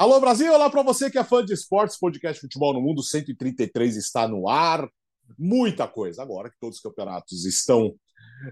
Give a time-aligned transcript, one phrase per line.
[0.00, 3.96] Alô Brasil, olá para você que é fã de esportes, podcast Futebol no Mundo 133
[3.96, 4.90] está no ar.
[5.38, 6.22] Muita coisa.
[6.22, 7.94] Agora que todos os campeonatos estão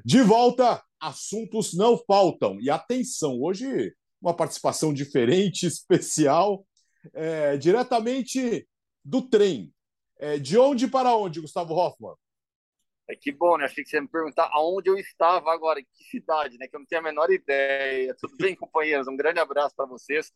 [0.04, 2.60] de volta, assuntos não faltam.
[2.60, 6.66] E atenção, hoje uma participação diferente, especial,
[7.14, 8.68] é, diretamente
[9.02, 9.72] do trem.
[10.18, 12.14] É, de onde para onde, Gustavo Hoffman?
[13.08, 13.64] É que bom, né?
[13.64, 16.68] Achei que você ia me perguntar aonde eu estava agora, que cidade, né?
[16.68, 18.14] Que eu não tenho a menor ideia.
[18.20, 19.08] Tudo bem, companheiros?
[19.08, 20.30] Um grande abraço para vocês.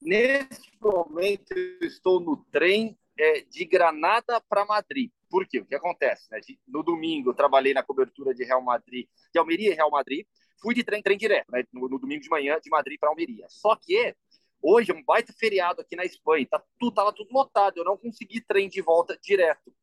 [0.00, 5.10] Neste momento, eu estou no trem é, de Granada para Madrid.
[5.30, 5.60] Por quê?
[5.60, 6.30] O que acontece?
[6.30, 6.40] Né?
[6.66, 10.26] No domingo, eu trabalhei na cobertura de Real Madrid, de Almeria e Real Madrid.
[10.60, 11.64] Fui de trem, trem direto, né?
[11.72, 13.46] no, no domingo de manhã, de Madrid para Almeria.
[13.48, 14.14] Só que
[14.62, 16.46] hoje é um baita feriado aqui na Espanha.
[16.48, 17.78] Tá tudo, tava tudo lotado.
[17.78, 19.74] Eu não consegui trem de volta direto.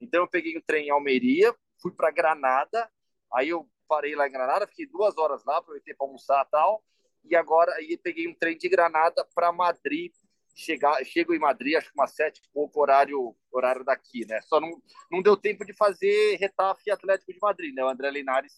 [0.00, 2.90] Então, eu peguei o trem em Almeria, fui para Granada.
[3.32, 6.82] Aí eu parei lá em Granada, fiquei duas horas lá, aproveitei para almoçar e tal
[7.24, 10.12] e agora aí peguei um trem de Granada para Madrid.
[10.52, 14.40] Chegar, chego em Madrid, acho que umas sete pouco horário, horário daqui, né?
[14.42, 14.70] Só não,
[15.10, 17.84] não deu tempo de fazer Retafe Atlético de Madrid, né?
[17.84, 18.52] O André Linares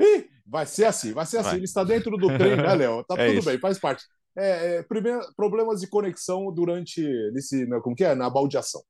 [0.00, 1.50] Ih, vai ser assim, vai ser assim.
[1.50, 1.56] Vai.
[1.58, 3.04] Ele está dentro do trem, né, Léo?
[3.04, 3.48] Tá é tudo isso.
[3.48, 4.04] bem, faz parte.
[4.36, 7.02] É, é, primeiro, problemas de conexão durante
[7.32, 8.82] nesse, como que é, na baldeação.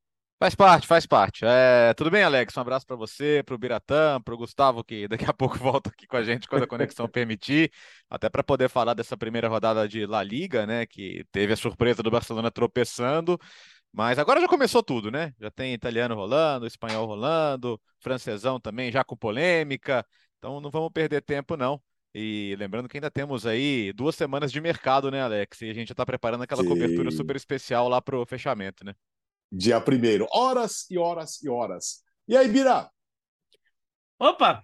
[0.43, 1.45] Faz parte, faz parte.
[1.45, 2.57] É, tudo bem, Alex?
[2.57, 5.91] Um abraço para você, para o Biratã, para o Gustavo, que daqui a pouco volta
[5.91, 7.71] aqui com a gente quando a conexão permitir,
[8.09, 10.87] até para poder falar dessa primeira rodada de La Liga, né?
[10.87, 13.39] Que teve a surpresa do Barcelona tropeçando,
[13.93, 15.35] mas agora já começou tudo, né?
[15.39, 20.07] Já tem italiano rolando, espanhol rolando, francesão também já com polêmica,
[20.39, 21.79] então não vamos perder tempo, não.
[22.15, 25.61] E lembrando que ainda temos aí duas semanas de mercado, né, Alex?
[25.61, 26.69] E a gente já está preparando aquela Sim.
[26.71, 28.95] cobertura super especial lá para o fechamento, né?
[29.51, 30.27] Dia primeiro.
[30.33, 32.03] Horas e horas e horas.
[32.29, 32.91] E aí, Bira?
[34.19, 34.63] Opa!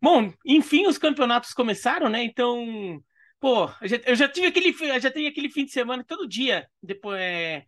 [0.00, 2.22] Bom, enfim, os campeonatos começaram, né?
[2.22, 3.02] Então,
[3.40, 3.68] pô,
[4.04, 7.64] eu já, tive aquele, já tenho aquele fim de semana todo dia, depois, é,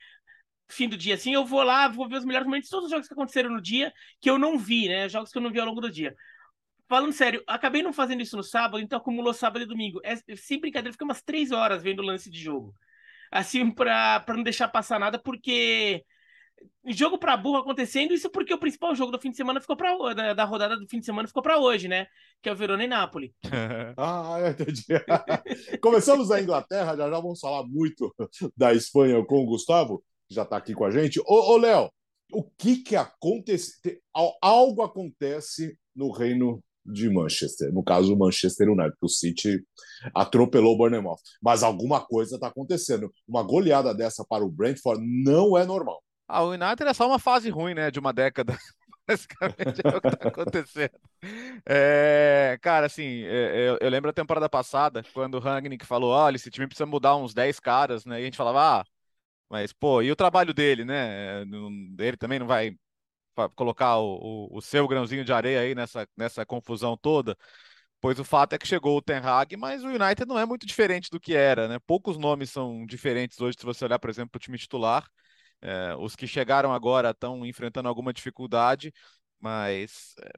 [0.69, 3.09] fim do dia, assim, eu vou lá, vou ver os melhores momentos, todos os jogos
[3.09, 5.09] que aconteceram no dia que eu não vi, né?
[5.09, 6.15] Jogos que eu não vi ao longo do dia.
[6.89, 10.01] Falando sério, acabei não fazendo isso no sábado, então acumulou sábado e domingo.
[10.05, 12.75] É, sem brincadeira, fica umas três horas vendo o lance de jogo.
[13.31, 16.05] Assim, pra, pra não deixar passar nada, porque
[16.87, 20.15] jogo para burro acontecendo, isso porque o principal jogo do fim de semana ficou para
[20.15, 22.07] da, da, rodada do fim de semana ficou para hoje, né?
[22.43, 23.31] Que é o Verona e Nápoles.
[23.97, 24.85] ah, entendi.
[25.81, 28.15] Começamos a Inglaterra, já já vamos falar muito
[28.57, 31.21] da Espanha com o Gustavo, que já está aqui com a gente.
[31.21, 31.91] Ô, ô Léo,
[32.33, 34.01] o que que acontece?
[34.41, 39.63] Algo acontece no reino de Manchester, no caso o Manchester United, que o City
[40.15, 41.19] atropelou o Bournemouth.
[41.43, 43.13] Mas alguma coisa está acontecendo.
[43.27, 46.03] Uma goleada dessa para o Brentford não é normal.
[46.29, 47.91] Ah, o United é só uma fase ruim, né?
[47.91, 48.57] De uma década.
[49.09, 51.01] Basicamente é o que tá acontecendo.
[51.67, 56.37] É, cara, assim, é, eu, eu, lembro a temporada passada, quando o Rangnick falou: olha,
[56.37, 58.19] esse time precisa mudar uns 10 caras, né?
[58.19, 58.85] E a gente falava, ah,
[59.49, 61.43] mas, pô, e o trabalho dele, né?
[61.99, 62.77] Ele também não vai
[63.57, 67.37] colocar o, o, o seu grãozinho de areia aí nessa, nessa confusão toda.
[68.01, 70.67] Pois o fato é que chegou o Ten Hag, mas o United não é muito
[70.67, 71.79] diferente do que era, né?
[71.87, 75.05] Poucos nomes são diferentes hoje, se você olhar, por exemplo, o time titular.
[75.61, 78.93] É, os que chegaram agora estão enfrentando alguma dificuldade,
[79.41, 80.31] mas é,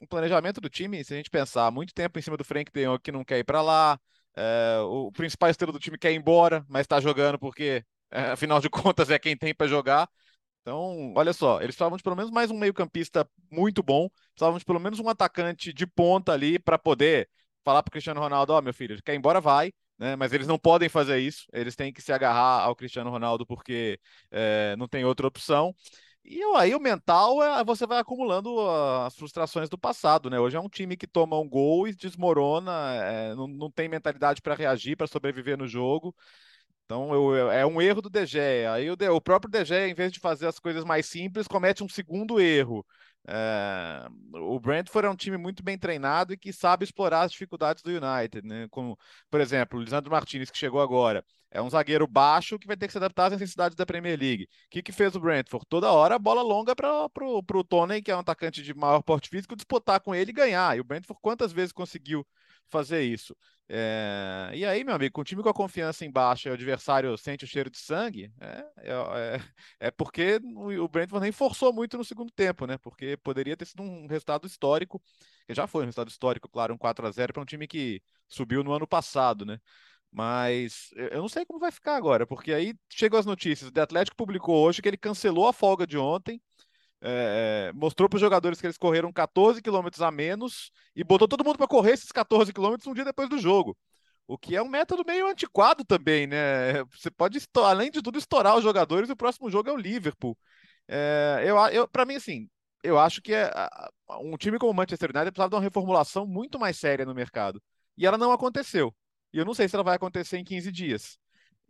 [0.00, 2.98] o planejamento do time, se a gente pensar muito tempo em cima do Frank De
[3.00, 4.00] que não quer ir para lá,
[4.36, 8.60] é, o principal estrela do time quer ir embora, mas está jogando porque, é, afinal
[8.60, 10.08] de contas, é quem tem para jogar.
[10.62, 14.64] Então, olha só, eles precisavam de pelo menos mais um meio-campista muito bom, precisavam de
[14.64, 17.28] pelo menos um atacante de ponta ali para poder
[17.64, 20.16] falar para o Cristiano Ronaldo: Ó, oh, meu filho, quer ir embora, vai né?
[20.16, 24.00] Mas eles não podem fazer isso, eles têm que se agarrar ao Cristiano Ronaldo porque
[24.30, 25.74] é, não tem outra opção.
[26.24, 28.60] E aí o mental é você vai acumulando
[29.06, 30.38] as frustrações do passado, né?
[30.40, 34.42] Hoje é um time que toma um gol e desmorona, é, não, não tem mentalidade
[34.42, 36.14] para reagir, para sobreviver no jogo.
[36.84, 38.38] Então eu, é um erro do DG.
[38.68, 41.88] Aí o, o próprio DG, em vez de fazer as coisas mais simples, comete um
[41.88, 42.84] segundo erro.
[43.28, 47.82] É, o Brentford é um time muito bem treinado e que sabe explorar as dificuldades
[47.82, 48.66] do United, né?
[48.70, 48.98] Como,
[49.30, 52.86] por exemplo, o Lisandro Martinez, que chegou agora, é um zagueiro baixo que vai ter
[52.86, 54.44] que se adaptar às necessidades da Premier League.
[54.44, 55.66] O que, que fez o Brentford?
[55.68, 59.56] Toda hora bola longa para o Tony, que é um atacante de maior porte físico,
[59.56, 60.76] disputar com ele e ganhar.
[60.76, 62.26] E o Brentford quantas vezes conseguiu
[62.70, 63.36] fazer isso?
[63.68, 64.50] É...
[64.54, 67.16] E aí, meu amigo, com o time com a confiança em baixa e o adversário
[67.16, 69.40] sente o cheiro de sangue, é, é, é,
[69.88, 70.40] é porque
[70.78, 72.78] o Brentford nem forçou muito no segundo tempo, né?
[72.78, 75.00] Porque poderia ter sido um resultado histórico,
[75.46, 78.02] que já foi um resultado histórico, claro, um 4 a 0 para um time que
[78.28, 79.58] subiu no ano passado, né?
[80.12, 83.70] Mas eu não sei como vai ficar agora, porque aí chegam as notícias.
[83.70, 86.40] O Atlético publicou hoje que ele cancelou a folga de ontem
[87.02, 91.44] é, mostrou para os jogadores que eles correram 14 quilômetros a menos e botou todo
[91.44, 93.76] mundo para correr esses 14 quilômetros um dia depois do jogo.
[94.26, 96.84] O que é um método meio antiquado também, né?
[96.84, 100.38] Você pode, além de tudo, estourar os jogadores e o próximo jogo é o Liverpool.
[100.86, 102.48] É, eu, eu para mim, assim,
[102.82, 103.50] eu acho que é,
[104.20, 107.62] um time como o Manchester United precisava de uma reformulação muito mais séria no mercado.
[107.96, 108.94] E ela não aconteceu.
[109.32, 111.18] E eu não sei se ela vai acontecer em 15 dias.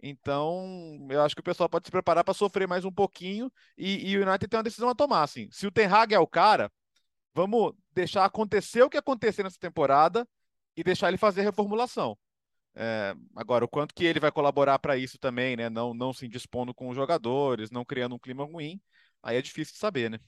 [0.03, 4.11] Então, eu acho que o pessoal pode se preparar para sofrer mais um pouquinho e,
[4.11, 5.23] e, o United tem uma decisão a tomar.
[5.23, 5.49] Assim.
[5.51, 6.73] Se o Ten Hag é o cara,
[7.35, 10.27] vamos deixar acontecer o que acontecer nessa temporada
[10.77, 12.17] e deixar ele fazer a reformulação.
[12.75, 15.69] É, agora, o quanto que ele vai colaborar para isso também, né?
[15.69, 18.81] Não, não se indispondo com os jogadores, não criando um clima ruim,
[19.23, 20.19] aí é difícil de saber, né?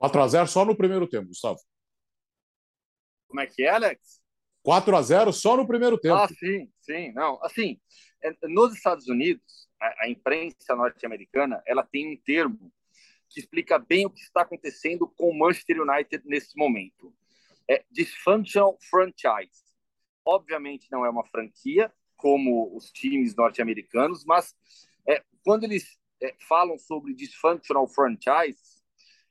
[0.00, 1.60] 4x0 só no primeiro tempo, Gustavo.
[3.28, 4.20] Como é que é, Alex?
[4.62, 6.14] 4 a 0 só no primeiro tempo.
[6.14, 7.12] Ah, sim, sim.
[7.12, 7.80] Não, assim,
[8.48, 12.72] nos Estados Unidos, a, a imprensa norte-americana, ela tem um termo
[13.28, 17.14] que explica bem o que está acontecendo com o Manchester United nesse momento.
[17.68, 19.64] É dysfunctional franchise.
[20.24, 24.54] Obviamente não é uma franquia como os times norte-americanos, mas
[25.08, 28.82] é, quando eles é, falam sobre dysfunctional franchise,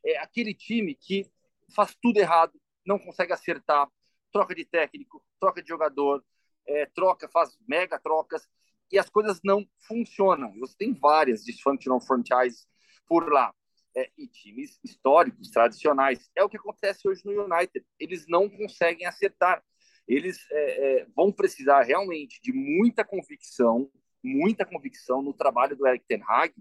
[0.04, 1.26] é aquele time que
[1.74, 3.88] faz tudo errado, não consegue acertar,
[4.32, 6.24] troca de técnico, troca de jogador,
[6.66, 8.50] é, troca, faz mega trocas
[8.92, 10.54] e as coisas não funcionam.
[10.60, 12.68] Você tem várias dysfunctional franchises
[13.08, 13.54] por lá.
[13.94, 16.30] É, e times históricos, tradicionais.
[16.34, 17.86] É o que acontece hoje no United.
[18.00, 19.62] Eles não conseguem acertar.
[20.08, 23.92] Eles é, é, vão precisar realmente de muita convicção,
[24.24, 26.54] muita convicção no trabalho do Eric Ten Hag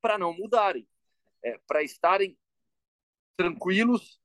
[0.00, 0.88] para não mudarem,
[1.44, 2.38] é, para estarem
[3.36, 4.18] tranquilos,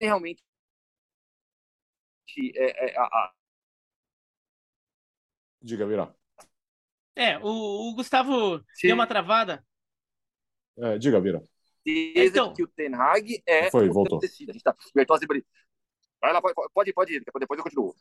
[0.00, 0.42] realmente
[2.56, 3.32] é, é, a.
[5.64, 6.14] Diga, Virá.
[7.16, 8.88] É, o, o Gustavo Sim.
[8.88, 9.64] deu uma travada.
[10.76, 11.42] É, diga, Vira.
[11.86, 14.18] Então, que o Ten Hag é Foi, voltou.
[14.22, 14.76] A gente tá...
[16.20, 17.94] Vai lá, pode, pode ir, depois eu continuo.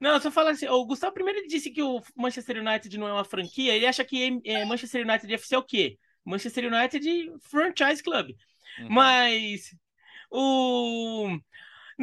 [0.00, 3.24] Não, só fala assim, o Gustavo primeiro disse que o Manchester United não é uma
[3.24, 5.98] franquia, ele acha que é, Manchester United FC é o quê?
[6.24, 8.30] Manchester United Franchise Club.
[8.80, 8.88] Uhum.
[8.88, 9.74] Mas
[10.30, 11.38] o.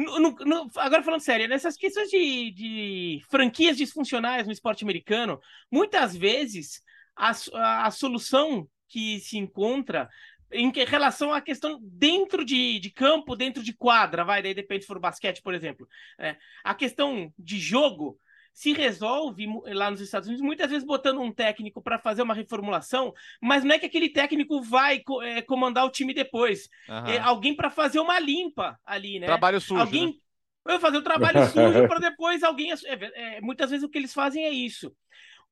[0.04, 5.38] No, no, agora falando sério, nessas questões de, de, franquias disfuncionais no esporte americano,
[5.70, 6.82] muitas vezes
[7.14, 10.08] a, a, a solução que se encontra
[10.52, 14.88] em relação à questão dentro de, de, campo, dentro de quadra, vai, daí depende se
[14.88, 15.86] for basquete, por exemplo.
[16.18, 18.18] É, a questão de jogo
[18.60, 23.14] se resolve lá nos Estados Unidos, muitas vezes botando um técnico para fazer uma reformulação,
[23.40, 26.68] mas não é que aquele técnico vai é, comandar o time depois.
[26.86, 27.06] Uhum.
[27.06, 29.24] É alguém para fazer uma limpa ali, né?
[29.24, 29.80] Trabalho sujo.
[29.80, 30.12] Alguém né?
[30.62, 32.70] vai fazer o trabalho sujo para depois alguém.
[32.70, 32.76] É,
[33.36, 34.94] é, muitas vezes o que eles fazem é isso.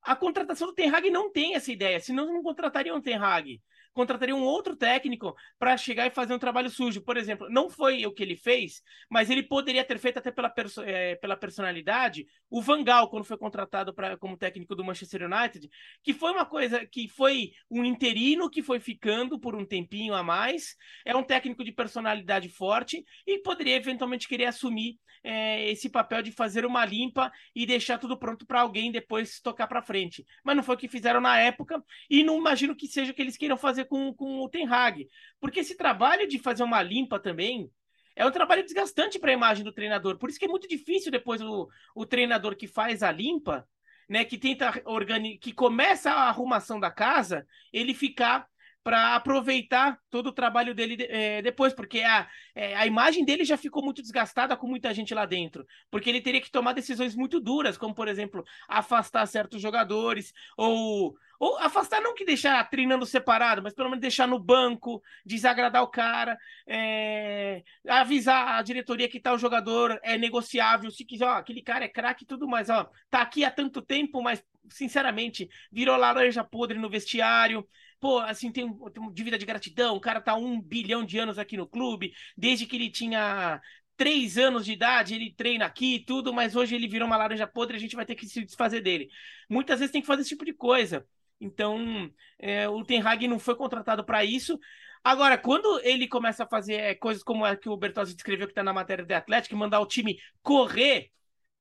[0.03, 3.59] A contratação do Ten Hag não tem essa ideia, senão não contratariam o Ten Hag
[3.99, 7.03] contrataria um outro técnico para chegar e fazer um trabalho sujo.
[7.03, 8.81] Por exemplo, não foi o que ele fez,
[9.11, 13.37] mas ele poderia ter feito até pela, perso é, pela personalidade o Vangal, quando foi
[13.37, 15.69] contratado pra, como técnico do Manchester United,
[16.03, 20.23] que foi uma coisa que foi um interino que foi ficando por um tempinho a
[20.23, 26.23] mais, é um técnico de personalidade forte e poderia eventualmente querer assumir é, esse papel
[26.23, 30.25] de fazer uma limpa e deixar tudo pronto para alguém depois tocar para frente.
[30.45, 33.23] Mas não foi o que fizeram na época e não imagino que seja o que
[33.23, 35.09] eles queiram fazer com, com o Ten Hag.
[35.41, 37.71] Porque esse trabalho de fazer uma limpa também
[38.15, 40.19] é um trabalho desgastante para a imagem do treinador.
[40.19, 43.67] Por isso que é muito difícil depois o, o treinador que faz a limpa,
[44.09, 48.47] né, que tenta organizar, que começa a arrumação da casa, ele ficar
[48.83, 53.57] para aproveitar todo o trabalho dele é, depois, porque a, é, a imagem dele já
[53.57, 57.39] ficou muito desgastada com muita gente lá dentro, porque ele teria que tomar decisões muito
[57.41, 63.63] duras, como por exemplo, afastar certos jogadores, ou, ou afastar não que deixar treinando separado,
[63.63, 69.39] mas pelo menos deixar no banco, desagradar o cara, é, avisar a diretoria que tal
[69.39, 73.21] jogador é negociável, se quiser, ó, aquele cara é craque e tudo mais, ó, tá
[73.21, 77.67] aqui há tanto tempo, mas sinceramente virou laranja podre no vestiário
[78.01, 81.57] pô, assim, tem, tem dívida de gratidão, o cara tá um bilhão de anos aqui
[81.57, 83.61] no clube, desde que ele tinha
[83.97, 87.47] três anos de idade, ele treina aqui e tudo, mas hoje ele virou uma laranja
[87.47, 89.09] podre, a gente vai ter que se desfazer dele.
[89.51, 91.05] Muitas vezes tem que fazer esse tipo de coisa.
[91.41, 94.59] Então, é, o Ten Hag não foi contratado para isso.
[95.03, 98.53] Agora, quando ele começa a fazer é, coisas como a que o Bertozzi descreveu que
[98.53, 101.11] está na matéria do Atlético, mandar o time correr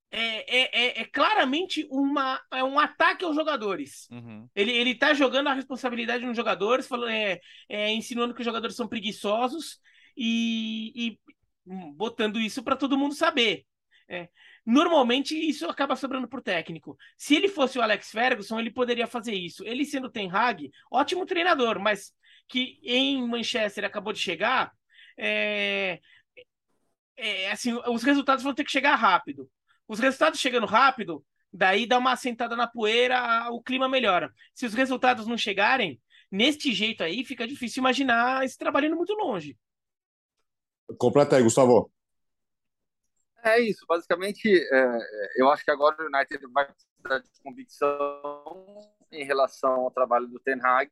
[0.10, 4.08] é, é, é, é, claramente uma, é um ataque aos jogadores.
[4.10, 4.48] Uhum.
[4.56, 8.76] Ele, ele tá jogando a responsabilidade nos jogadores, falando, é, é, insinuando que os jogadores
[8.76, 9.80] são preguiçosos
[10.16, 11.20] e, e
[11.66, 13.66] botando isso para todo mundo saber.
[14.10, 14.30] É.
[14.66, 16.98] Normalmente isso acaba sobrando pro técnico.
[17.18, 19.64] Se ele fosse o Alex Ferguson, ele poderia fazer isso.
[19.66, 22.14] Ele sendo Ten Hag, ótimo treinador, mas
[22.48, 24.72] que em Manchester acabou de chegar,
[25.18, 26.00] é,
[27.18, 29.50] é, assim, os resultados vão ter que chegar rápido
[29.88, 34.34] Os resultados chegando rápido, daí dá uma assentada na poeira, o clima melhora.
[34.54, 36.02] Se os resultados não chegarem,
[36.32, 39.58] neste jeito aí, fica difícil imaginar esse trabalhando muito longe.
[40.98, 41.92] Completa aí, Gustavo.
[43.44, 45.00] É isso, basicamente, é,
[45.38, 50.40] eu acho que agora o United vai precisar de convicção em relação ao trabalho do
[50.40, 50.92] Ten Hag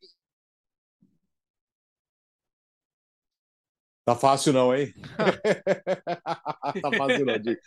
[4.06, 4.94] Tá fácil não, hein?
[6.82, 7.60] tá fácil não, Diego.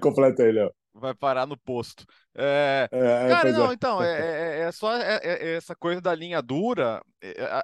[0.00, 0.72] Completa aí, Léo.
[0.94, 2.06] Vai parar no posto.
[2.34, 2.88] É...
[2.90, 3.74] É, Cara, não, é.
[3.74, 7.02] então, é, é, é só é, essa coisa da linha dura.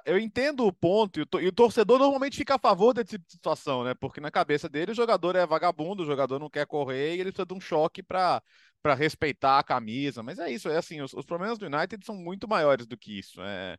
[0.05, 3.83] Eu entendo o ponto, e o torcedor normalmente fica a favor desse tipo de situação,
[3.83, 3.95] né?
[3.99, 7.31] Porque na cabeça dele o jogador é vagabundo, o jogador não quer correr e ele
[7.31, 8.41] precisa de um choque para
[8.81, 10.23] para respeitar a camisa.
[10.23, 13.19] Mas é isso, é assim, os, os problemas do United são muito maiores do que
[13.19, 13.41] isso.
[13.41, 13.77] É,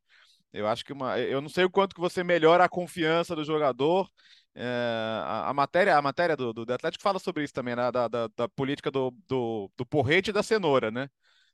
[0.52, 3.44] eu acho que uma, eu não sei o quanto que você melhora a confiança do
[3.44, 7.76] jogador é, a, a, matéria, a matéria do, do, do, Atlético fala sobre isso também,
[7.76, 7.90] né?
[7.90, 11.08] da, da, da política do, do, do, porrete e da cenoura, né?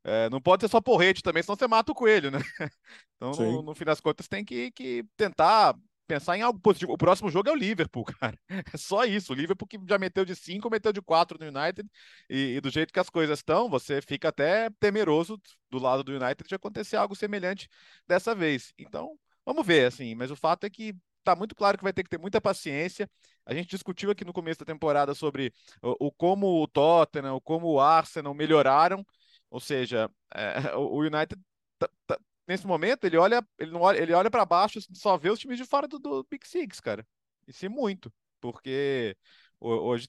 [0.05, 2.39] É, não pode ser só porrete também, senão você mata o coelho, né?
[3.17, 5.75] Então, no, no, fim das contas, tem que, que tentar
[6.07, 6.93] pensar em algo positivo.
[6.93, 8.39] O próximo jogo é o Liverpool, cara.
[8.49, 9.33] É só isso.
[9.33, 11.89] O Liverpool que já meteu de 5, meteu de 4 no United.
[12.31, 16.13] E, e, do jeito que as coisas estão, você fica até temeroso do lado do
[16.13, 17.69] United de acontecer algo semelhante
[18.07, 18.73] dessa vez.
[18.79, 20.15] Então, vamos ver, assim.
[20.15, 20.95] Mas o fato é que
[21.27, 23.11] tá muito claro que vai ter que ter muita paciência.
[23.45, 25.53] A gente discutiu aqui no começo da temporada sobre
[25.83, 29.05] o, o como o Tottenham, como o Arsenal melhoraram.
[29.51, 31.37] Ou seja, é, o United
[31.79, 35.31] tá, tá, nesse momento ele olha, ele não olha, ele olha para baixo, só vê
[35.31, 37.05] os times de fora do, do Big Six, cara.
[37.49, 39.17] E sim muito, porque
[39.61, 40.09] hoje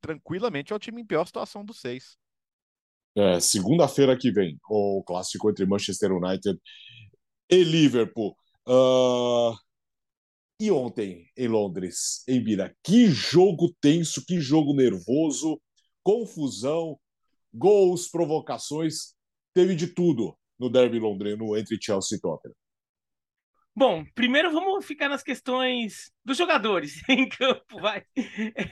[0.00, 2.16] tranquilamente é o time em pior situação dos seis.
[3.16, 6.58] É, segunda-feira que vem, o clássico entre Manchester United
[7.50, 8.36] e Liverpool.
[8.66, 9.54] Uh,
[10.64, 15.60] e ontem, em Londres, em Bira, que jogo tenso, que jogo nervoso,
[16.02, 16.98] confusão,
[17.52, 19.14] gols, provocações,
[19.52, 22.54] teve de tudo no derby londrino entre Chelsea e Tottenham.
[23.76, 28.04] Bom, primeiro vamos ficar nas questões dos jogadores em campo, vai.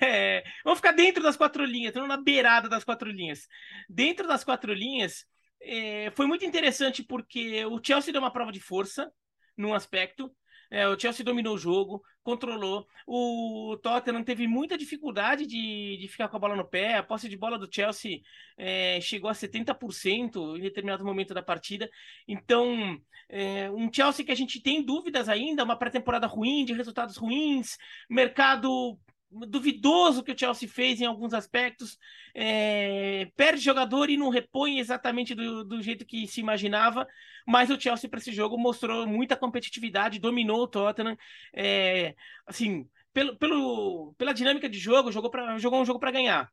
[0.01, 3.47] É, vamos ficar dentro das quatro linhas, estamos na beirada das quatro linhas.
[3.89, 5.27] Dentro das quatro linhas,
[5.61, 9.13] é, foi muito interessante porque o Chelsea deu uma prova de força
[9.57, 10.35] num aspecto,
[10.73, 12.87] é, o Chelsea dominou o jogo, controlou.
[13.07, 16.97] O Tottenham teve muita dificuldade de, de ficar com a bola no pé.
[16.97, 18.21] A posse de bola do Chelsea
[18.57, 21.91] é, chegou a 70% em determinado momento da partida.
[22.27, 22.99] Então,
[23.29, 27.77] é, um Chelsea que a gente tem dúvidas ainda, uma pré-temporada ruim, de resultados ruins,
[28.09, 28.99] mercado
[29.33, 31.99] duvidoso que o Chelsea fez em alguns aspectos,
[32.35, 37.07] é, perde jogador e não repõe exatamente do, do jeito que se imaginava,
[37.47, 41.17] mas o Chelsea para esse jogo mostrou muita competitividade, dominou o Tottenham,
[41.55, 42.15] é,
[42.47, 46.51] assim, pelo, pelo, pela dinâmica de jogo, jogou, pra, jogou um jogo para ganhar.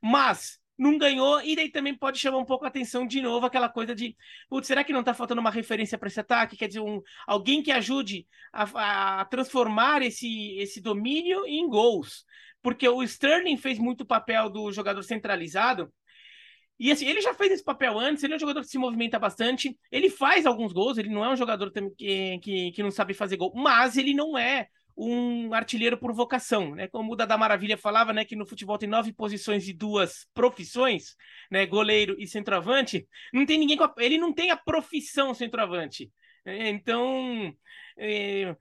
[0.00, 3.68] Mas não ganhou, e daí também pode chamar um pouco a atenção de novo aquela
[3.68, 4.16] coisa de,
[4.48, 6.56] putz, será que não está faltando uma referência para esse ataque?
[6.56, 12.24] Quer dizer, um, alguém que ajude a, a, transformar esse, esse domínio em gols.
[12.62, 15.92] Porque o Sterling fez muito papel do jogador centralizado,
[16.78, 19.16] e assim, ele já fez esse papel antes, ele é um jogador que se movimenta
[19.16, 23.14] bastante, ele faz alguns gols, ele não é um jogador que, que, que não sabe
[23.14, 26.88] fazer gol, mas ele não é um artilheiro por vocação, né?
[26.88, 31.16] Como o da Maravilha falava, né, que no futebol tem nove posições e duas profissões,
[31.50, 33.06] né, goleiro e centroavante.
[33.32, 33.92] Não tem ninguém a...
[33.98, 36.10] ele não tem a profissão centroavante.
[36.44, 36.70] Né?
[36.70, 37.54] Então,
[37.96, 38.56] é,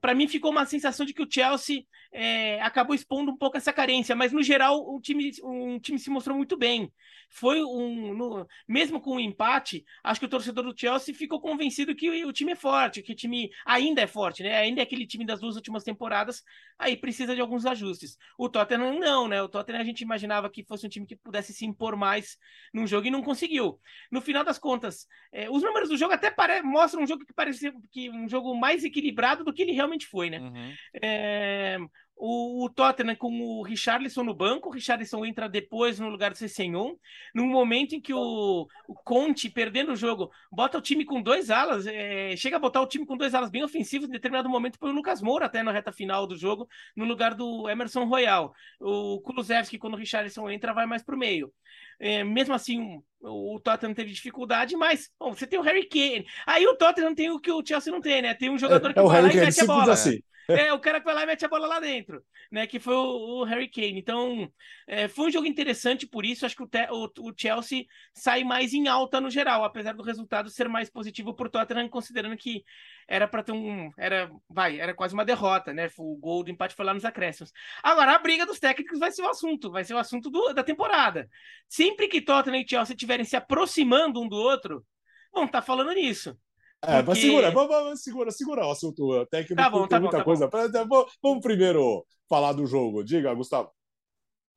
[0.00, 3.72] para mim ficou uma sensação de que o Chelsea é, acabou expondo um pouco essa
[3.72, 6.92] carência, mas no geral o time, um time se mostrou muito bem.
[7.28, 11.40] Foi um, no, mesmo com o um empate, acho que o torcedor do Chelsea ficou
[11.40, 14.56] convencido que o, o, time é forte, que o time ainda é forte, né?
[14.58, 16.42] Ainda é aquele time das duas últimas temporadas,
[16.78, 18.16] aí precisa de alguns ajustes.
[18.38, 19.42] O Tottenham não, né?
[19.42, 22.38] O Tottenham a gente imaginava que fosse um time que pudesse se impor mais
[22.72, 23.80] num jogo e não conseguiu.
[24.10, 26.32] No final das contas, é, os números do jogo até
[26.62, 30.30] mostram um jogo que parecia que um jogo mais equilibrado do que ele realmente foi,
[30.30, 30.38] né?
[30.38, 30.72] Uhum.
[31.02, 31.78] É,
[32.16, 36.38] o, o, Tottenham com o Richarlison no banco, o Richarlison entra depois no lugar do
[36.38, 36.94] Cessenhon,
[37.34, 41.50] num momento em que o, o Conte, perdendo o jogo, bota o time com dois
[41.50, 44.78] alas, é, chega a botar o time com dois alas bem ofensivos, em determinado momento
[44.78, 48.54] põe o Lucas Moura até na reta final do jogo, no lugar do Emerson Royal.
[48.80, 51.52] O Kulusevski, quando o Richarlison entra, vai mais para o meio.
[51.98, 56.26] É, mesmo assim, o Tottenham teve dificuldade, mas bom, você tem o Harry Kane.
[56.46, 58.34] Aí o Tottenham tem o que o Chelsea não tem, né?
[58.34, 59.92] Tem um jogador é, que é vai lá e mete a bola.
[59.92, 60.20] Assim.
[60.48, 62.66] É, o cara que vai lá e mete a bola lá dentro, né?
[62.66, 63.98] Que foi o, o Harry Kane.
[63.98, 64.50] Então,
[64.86, 66.44] é, foi um jogo interessante por isso.
[66.44, 70.50] Acho que o, o, o, Chelsea sai mais em alta no geral, apesar do resultado
[70.50, 72.62] ser mais positivo por Tottenham, considerando que
[73.08, 73.90] era para ter um.
[73.96, 75.90] Era, vai, era quase uma derrota, né?
[75.96, 77.50] O gol do empate foi lá nos acréscimos.
[77.82, 80.62] Agora, a briga dos técnicos vai ser o assunto, vai ser o assunto do, da
[80.62, 81.28] temporada.
[81.68, 84.84] Sempre que Tottenham e Chelsea estiverem se aproximando um do outro,
[85.32, 86.36] vão estar tá falando nisso.
[86.82, 90.22] É, mas segura, vamos, vamos, segura, segura o assunto técnico, tá bom, tá muita bom,
[90.22, 90.84] tá coisa.
[90.84, 91.06] Bom.
[91.22, 93.02] Vamos primeiro falar do jogo.
[93.02, 93.70] Diga, Gustavo.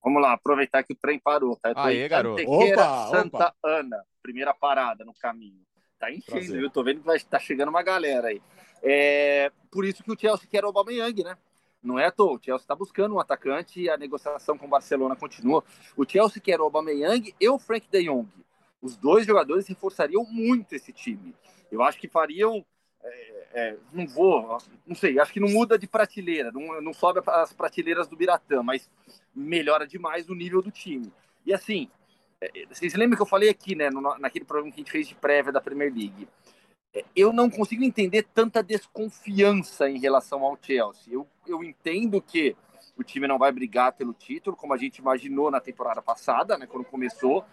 [0.03, 1.55] Vamos lá, aproveitar que o trem parou.
[1.57, 1.71] Tá?
[1.75, 2.43] Aí, garoto.
[2.45, 3.55] Opa, Santa opa.
[3.63, 5.61] Ana, primeira parada no caminho.
[5.97, 6.69] Tá enchendo, viu?
[6.69, 8.41] Tô vendo que vai estar tá chegando uma galera aí.
[8.83, 11.35] É, por isso que o Chelsea quer o Aubameyang, né?
[11.81, 14.69] Não é à toa, o Chelsea está buscando um atacante e a negociação com o
[14.69, 15.63] Barcelona continua.
[15.95, 18.27] O Chelsea quer o Aubameyang e o Frank de Jong.
[18.81, 21.36] Os dois jogadores reforçariam muito esse time.
[21.72, 22.65] Eu acho que fariam.
[23.03, 27.22] É, é, não vou, não sei, acho que não muda de prateleira, não, não sobe
[27.25, 28.89] as prateleiras do Biratã, mas
[29.34, 31.12] melhora demais o nível do time.
[31.46, 31.89] E assim,
[32.41, 35.15] é, vocês lembram que eu falei aqui, né, naquele programa que a gente fez de
[35.15, 36.27] prévia da Premier League?
[36.93, 41.13] É, eu não consigo entender tanta desconfiança em relação ao Chelsea.
[41.13, 42.55] Eu, eu entendo que
[42.96, 46.67] o time não vai brigar pelo título, como a gente imaginou na temporada passada, né,
[46.67, 47.46] quando começou,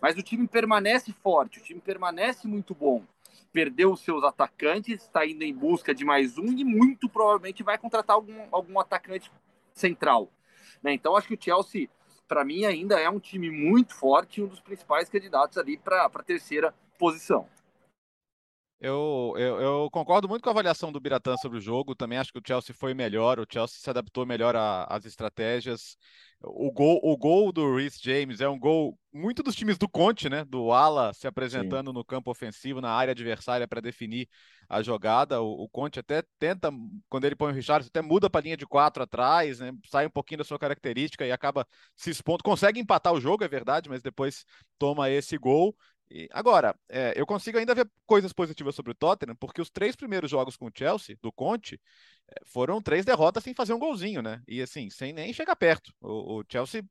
[0.00, 3.04] mas o time permanece forte, o time permanece muito bom
[3.52, 7.76] perdeu os seus atacantes, está indo em busca de mais um e muito provavelmente vai
[7.76, 9.30] contratar algum, algum atacante
[9.74, 10.30] central.
[10.82, 10.92] Né?
[10.92, 11.88] Então, acho que o Chelsea,
[12.28, 16.22] para mim, ainda é um time muito forte, um dos principais candidatos ali para a
[16.22, 17.48] terceira posição.
[18.80, 21.94] Eu, eu, eu, concordo muito com a avaliação do Biratã sobre o jogo.
[21.94, 25.98] Também acho que o Chelsea foi melhor, o Chelsea se adaptou melhor às estratégias.
[26.42, 30.30] O gol, o gol do Rhys James é um gol muito dos times do Conte,
[30.30, 30.46] né?
[30.46, 31.94] Do Ala se apresentando Sim.
[31.94, 34.26] no campo ofensivo, na área adversária para definir
[34.66, 35.42] a jogada.
[35.42, 36.72] O, o, Conte até tenta,
[37.10, 39.72] quando ele põe o Richard, até muda para a linha de quatro atrás, né?
[39.90, 42.42] Sai um pouquinho da sua característica e acaba se expondo.
[42.42, 44.46] Consegue empatar o jogo, é verdade, mas depois
[44.78, 45.76] toma esse gol.
[46.10, 49.94] E, agora, é, eu consigo ainda ver coisas positivas sobre o Tottenham, porque os três
[49.94, 51.80] primeiros jogos com o Chelsea, do Conte,
[52.28, 54.42] é, foram três derrotas sem fazer um golzinho, né?
[54.48, 55.92] E assim, sem nem chegar perto.
[56.00, 56.84] O, o Chelsea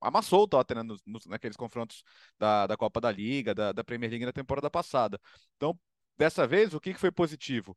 [0.00, 2.02] amassou o Tottenham naqueles confrontos
[2.38, 5.20] da, da Copa da Liga, da, da, Premier League na temporada passada.
[5.56, 5.78] Então,
[6.18, 7.76] dessa vez, o que, que foi positivo?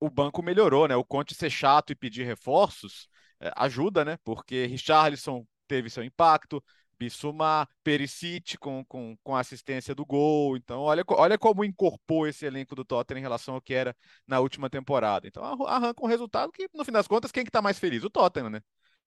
[0.00, 0.96] O banco melhorou, né?
[0.96, 3.08] O Conte ser chato e pedir reforços
[3.40, 4.18] é, ajuda, né?
[4.24, 6.62] Porque Richarlison teve seu impacto,
[6.98, 10.56] Bissumar, Perisic com, com, com assistência do gol.
[10.56, 14.40] Então, olha, olha como incorporou esse elenco do Tottenham em relação ao que era na
[14.40, 15.26] última temporada.
[15.26, 18.04] Então, arranca um resultado que, no fim das contas, quem que está mais feliz?
[18.04, 18.62] O Tottenham, né?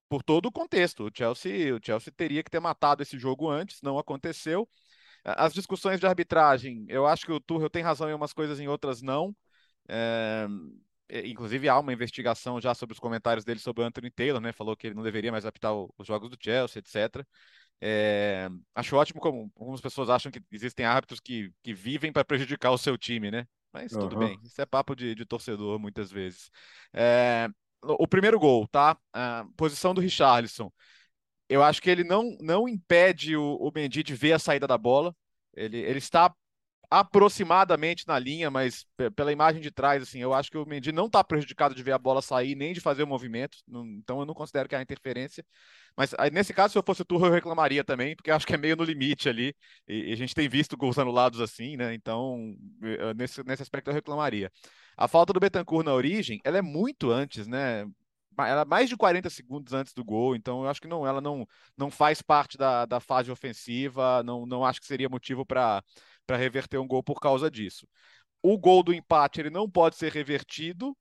[0.08, 1.06] Por todo o contexto.
[1.06, 4.68] O Chelsea, o Chelsea teria que ter matado esse jogo antes, não aconteceu.
[5.24, 8.68] As discussões de arbitragem, eu acho que o Tuchel tem razão em umas coisas, em
[8.68, 9.36] outras não.
[9.88, 10.48] É...
[11.26, 14.52] Inclusive, há uma investigação já sobre os comentários dele sobre o Anthony Taylor, né?
[14.52, 17.26] Falou que ele não deveria mais apitar os jogos do Chelsea, etc.
[17.82, 22.72] É, acho ótimo como algumas pessoas acham que existem árbitros que, que vivem para prejudicar
[22.72, 23.46] o seu time, né?
[23.72, 24.20] Mas tudo uhum.
[24.20, 26.50] bem, isso é papo de, de torcedor muitas vezes.
[26.94, 27.48] É,
[27.82, 28.98] o primeiro gol, tá?
[29.14, 30.72] A posição do Richarlison.
[31.48, 34.78] Eu acho que ele não, não impede o, o Mendy de ver a saída da
[34.78, 35.16] bola.
[35.56, 36.34] Ele, ele está
[36.90, 41.06] aproximadamente na linha, mas pela imagem de trás, assim, eu acho que o Mendy não
[41.06, 44.26] está prejudicado de ver a bola sair nem de fazer o movimento, não, então eu
[44.26, 45.46] não considero que há interferência.
[45.96, 48.56] Mas aí, nesse caso, se eu fosse o Turro, eu reclamaria também, porque acho que
[48.56, 49.54] é meio no limite ali,
[49.88, 51.94] e, e a gente tem visto gols anulados assim, né?
[51.94, 52.56] Então,
[53.16, 54.52] nesse, nesse aspecto eu reclamaria.
[54.98, 57.86] A falta do Betancourt na origem, ela é muito antes, né?
[58.48, 61.20] ela é mais de 40 segundos antes do gol, então eu acho que não, ela
[61.22, 61.46] não,
[61.78, 65.84] não faz parte da, da fase ofensiva, não, não acho que seria motivo para
[66.30, 67.88] para reverter um gol por causa disso.
[68.42, 70.96] O gol do empate ele não pode ser revertido,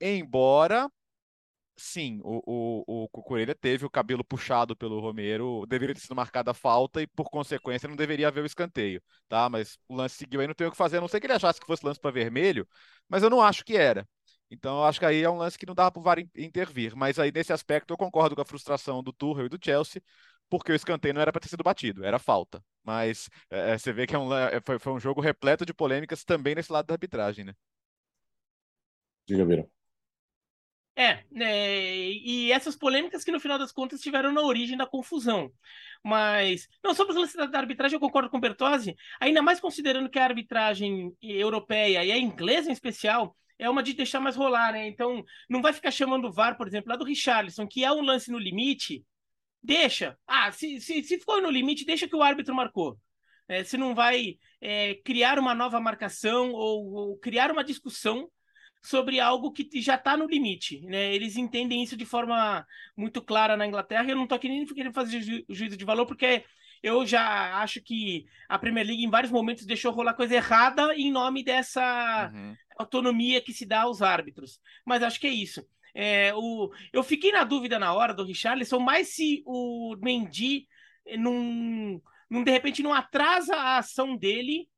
[0.00, 0.88] embora
[1.76, 6.52] sim, o, o, o Cucurella teve o cabelo puxado pelo Romero, deveria ter sido marcada
[6.52, 9.48] a falta e, por consequência, não deveria haver o escanteio, tá?
[9.48, 11.32] Mas o lance seguiu aí, não tem o que fazer, a não sei que ele
[11.34, 12.68] achasse que fosse lance para vermelho,
[13.08, 14.06] mas eu não acho que era.
[14.50, 16.96] Então, eu acho que aí é um lance que não dava para o VAR intervir.
[16.96, 20.02] Mas aí, nesse aspecto, eu concordo com a frustração do Tuchel e do Chelsea,
[20.50, 22.62] porque o escanteio não era para ter sido batido, era falta.
[22.84, 26.24] Mas é, você vê que é um, é, foi, foi, um jogo repleto de polêmicas
[26.24, 27.54] também nesse lado da arbitragem, né?
[29.26, 29.68] Diga, Vira.
[30.96, 31.78] É, né,
[32.10, 35.50] e essas polêmicas que no final das contas estiveram na origem da confusão.
[36.04, 40.10] Mas, não, sobre os lances da arbitragem, eu concordo com o Bertozzi, ainda mais considerando
[40.10, 44.72] que a arbitragem europeia e a inglesa em especial é uma de deixar mais rolar,
[44.72, 44.86] né?
[44.88, 48.02] Então, não vai ficar chamando o VAR, por exemplo, lá do Richarlison, que é um
[48.02, 49.04] lance no limite,
[49.62, 50.16] Deixa.
[50.26, 52.98] Ah, se, se, se for no limite, deixa que o árbitro marcou.
[53.48, 58.30] É, se não vai é, criar uma nova marcação ou, ou, criar uma discussão
[58.82, 60.80] sobre algo que já está no limite.
[60.82, 61.14] Né?
[61.14, 62.64] Eles entendem isso de forma
[62.96, 64.08] muito clara na Inglaterra.
[64.08, 66.44] Eu não estou aqui nem querendo fazer ju juízo de valor, porque
[66.82, 71.10] eu já acho que a Premier League em vários momentos deixou rolar coisa errada em
[71.10, 72.56] nome dessa uhum.
[72.78, 74.60] autonomia que se dá aos árbitros.
[74.84, 75.66] Mas acho que é isso.
[75.94, 80.66] É, o, eu fiquei na dúvida na hora do Richarlison, mais se o Mendy
[81.18, 82.00] não
[82.30, 84.68] não, de repente não atrasa a ação dele,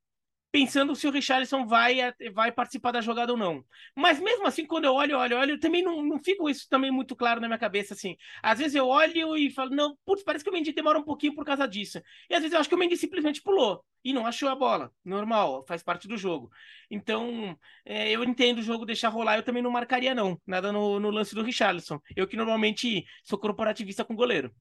[0.53, 1.97] pensando se o Richarlison vai,
[2.35, 3.65] vai participar da jogada ou não.
[3.97, 6.91] Mas mesmo assim, quando eu olho, olho, olho, eu também não, não fico isso também
[6.91, 8.17] muito claro na minha cabeça, assim.
[8.43, 11.35] Às vezes eu olho e falo, não, putz, parece que o Mendy demora um pouquinho
[11.35, 12.03] por causa disso.
[12.29, 14.93] E às vezes eu acho que o Mendy simplesmente pulou e não achou a bola.
[15.03, 16.51] Normal, faz parte do jogo.
[16.91, 21.01] Então, é, eu entendo o jogo deixar rolar, eu também não marcaria não, nada no,
[21.01, 21.99] no lance do Richarlison.
[22.15, 24.55] Eu que normalmente sou corporativista com goleiro.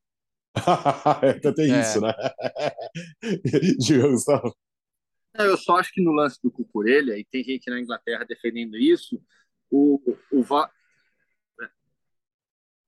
[1.35, 1.81] então tem é.
[1.81, 2.13] isso, né?
[3.79, 4.55] Diga, Gustavo.
[5.33, 9.21] Eu só acho que no lance do Cucurelha, e tem gente na Inglaterra defendendo isso,
[9.69, 10.69] o, o Va...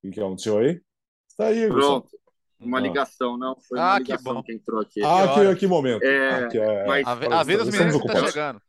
[0.03, 0.81] O que aconteceu aí?
[1.27, 2.03] Está aí, Pronto.
[2.03, 2.23] Gustavo.
[2.59, 2.81] Uma ah.
[2.81, 3.59] ligação, não.
[3.61, 5.01] Foi uma ah, ligação que, que, entrou aqui.
[5.03, 6.03] Ah, que, que momento.
[6.03, 6.85] É, ah, é...
[6.85, 8.61] Mas, a, a vida dos meninos está chegando.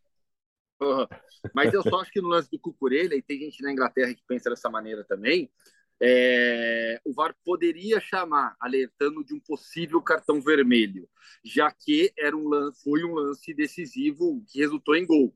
[1.55, 4.23] Mas eu só acho que no lance do Cucurelha, e tem gente na Inglaterra que
[4.27, 5.51] pensa dessa maneira também,
[6.03, 11.09] é, o VAR poderia chamar, alertando de um possível cartão vermelho,
[11.45, 15.35] já que era um lance, foi um lance decisivo que resultou em gol.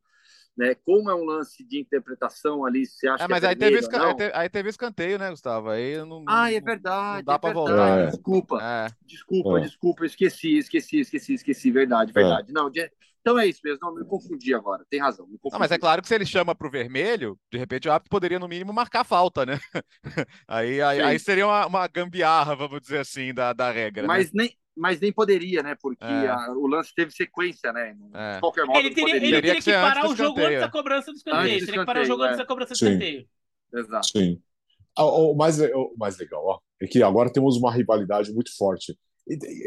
[0.57, 0.75] Né?
[0.75, 3.79] Como é um lance de interpretação ali, você acha é, mas que é aí, teve
[3.79, 4.05] esca...
[4.05, 5.71] aí, teve, aí, teve escanteio, né, Gustavo?
[5.71, 7.19] Aí não, ah, é verdade.
[7.19, 7.99] Não dá é para voltar.
[8.01, 8.07] É.
[8.07, 8.89] Desculpa, é.
[9.07, 12.53] desculpa, desculpa, esqueci, esqueci, esqueci, esqueci, verdade, verdade.
[12.53, 12.91] Não, de...
[13.29, 15.29] Então é isso mesmo, não, me confundi agora, tem razão.
[15.29, 18.09] Não, mas é claro que se ele chama para o vermelho, de repente o árbitro
[18.09, 19.61] poderia, no mínimo, marcar falta, né?
[20.49, 24.03] aí, aí, aí, seria uma, uma, gambiarra, vamos dizer assim, da, da regra.
[24.03, 24.09] Né?
[24.09, 24.45] Mas né?
[24.45, 24.57] nem.
[24.81, 25.77] Mas nem poderia, né?
[25.83, 26.29] Porque é.
[26.29, 27.97] a, o lance teve sequência, né?
[28.15, 28.35] É.
[28.35, 31.11] De qualquer modo, ele teria, ele teria que, que parar o jogo antes da cobrança
[31.11, 31.55] do escanteio.
[31.55, 32.27] Antes teria que parar o jogo é.
[32.27, 33.27] antes da cobrança do escanteio.
[33.75, 34.07] Exato.
[34.07, 34.41] Sim.
[34.97, 38.97] Ah, o, mais, o mais legal, ó, é que agora temos uma rivalidade muito forte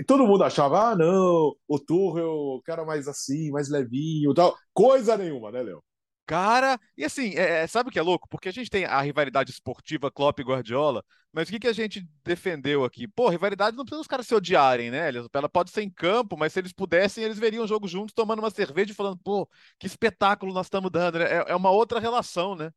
[0.08, 4.56] todo mundo achava, ah, não, o Tuchel, o cara mais assim, mais levinho tal.
[4.74, 5.84] Coisa nenhuma, né, Léo?
[6.26, 8.28] Cara, e assim, é, é, sabe o que é louco?
[8.30, 11.74] Porque a gente tem a rivalidade esportiva Klopp e Guardiola, mas o que, que a
[11.74, 13.06] gente defendeu aqui?
[13.08, 15.10] Pô, rivalidade não precisa os caras se odiarem, né?
[15.34, 18.40] Ela pode ser em campo, mas se eles pudessem, eles veriam o jogo juntos, tomando
[18.40, 19.48] uma cerveja e falando, pô,
[19.78, 21.26] que espetáculo nós estamos dando, né?
[21.26, 22.72] É, é uma outra relação, né?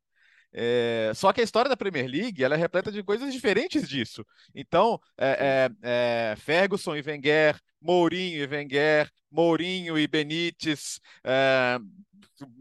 [0.57, 4.25] É, só que a história da Premier League ela é repleta de coisas diferentes disso.
[4.53, 11.77] Então, é, é, é Ferguson e Wenger, Mourinho e Wenger, Mourinho e Benítez, é,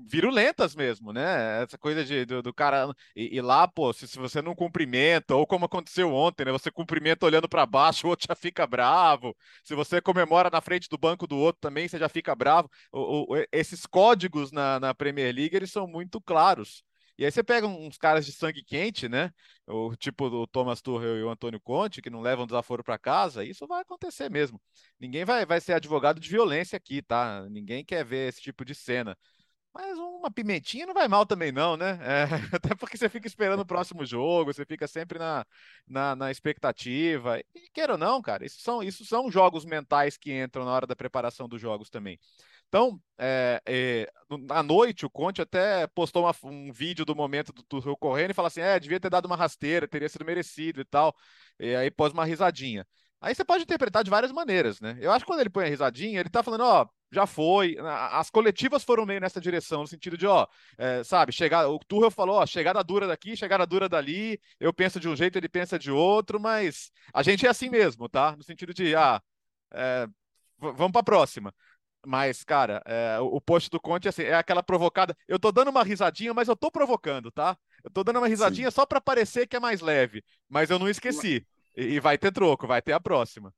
[0.06, 1.62] virulentas mesmo, né?
[1.62, 5.34] Essa coisa de, do, do cara e, e, lá, pô, se, se, você não cumprimenta,
[5.36, 6.52] ou como aconteceu ontem, né?
[6.52, 9.36] Você cumprimenta olhando para baixo, o outro já fica bravo.
[9.62, 12.68] Se você comemora na frente do banco do outro também, você já fica bravo.
[12.92, 16.82] O, o, esses códigos na, na Premier League eles são muito claros.
[17.16, 19.30] E aí você pega uns caras de sangue quente, né?
[19.66, 23.44] O tipo do Thomas Tuchel e o Antônio Conte, que não levam desaforo para casa,
[23.44, 24.60] isso vai acontecer mesmo.
[24.98, 27.46] Ninguém vai, vai ser advogado de violência aqui, tá?
[27.48, 29.16] Ninguém quer ver esse tipo de cena.
[29.74, 31.98] Mas uma pimentinha não vai mal também, não, né?
[32.54, 35.44] É, até porque você fica esperando o próximo jogo, você fica sempre na,
[35.86, 37.40] na, na, expectativa.
[37.54, 40.86] E queira ou não, cara, isso são, isso são jogos mentais que entram na hora
[40.86, 42.18] da preparação dos jogos também.
[42.74, 44.12] Então, é, é,
[44.64, 48.48] noite, o Conte até postou uma, um vídeo do momento do Tuchel correndo e falou
[48.48, 51.14] assim: é, devia ter dado uma rasteira, teria sido merecido e tal.
[51.60, 52.84] E aí pôs uma risadinha.
[53.20, 54.98] Aí você pode interpretar de várias maneiras, né?
[55.00, 57.76] Eu acho que quando ele põe a risadinha, ele tá falando, ó, já foi.
[58.10, 60.44] As coletivas foram meio nessa direção, no sentido de, ó,
[60.76, 64.98] é, sabe, chegar, o Tuchel falou, ó, chegada dura daqui, chegada dura dali, eu penso
[64.98, 68.34] de um jeito, ele pensa de outro, mas a gente é assim mesmo, tá?
[68.36, 69.22] No sentido de, ah,
[69.72, 70.08] é,
[70.58, 71.54] vamos para a próxima.
[72.06, 75.16] Mas, cara, é, o post do Conte assim, é aquela provocada.
[75.26, 77.56] Eu tô dando uma risadinha, mas eu tô provocando, tá?
[77.82, 78.74] Eu tô dando uma risadinha Sim.
[78.74, 80.22] só para parecer que é mais leve.
[80.48, 81.46] Mas eu não esqueci.
[81.76, 83.52] E, e vai ter troco, vai ter a próxima.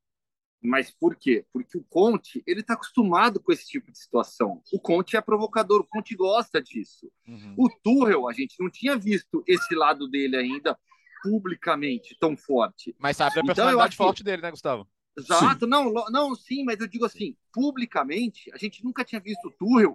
[0.63, 1.45] Mas por quê?
[1.53, 4.63] Porque o Conte, ele tá acostumado com esse tipo de situação.
[4.73, 7.11] O Conte é provocador, o Conte gosta disso.
[7.27, 7.55] Uhum.
[7.57, 10.77] O Tuchel, a gente não tinha visto esse lado dele ainda
[11.23, 12.95] publicamente tão forte.
[12.99, 14.25] Mas sabe a então, personalidade forte que...
[14.25, 14.89] dele, né, Gustavo?
[15.19, 15.71] Exato, sim.
[15.71, 19.95] não, não, sim, mas eu digo assim, publicamente, a gente nunca tinha visto o Tuchel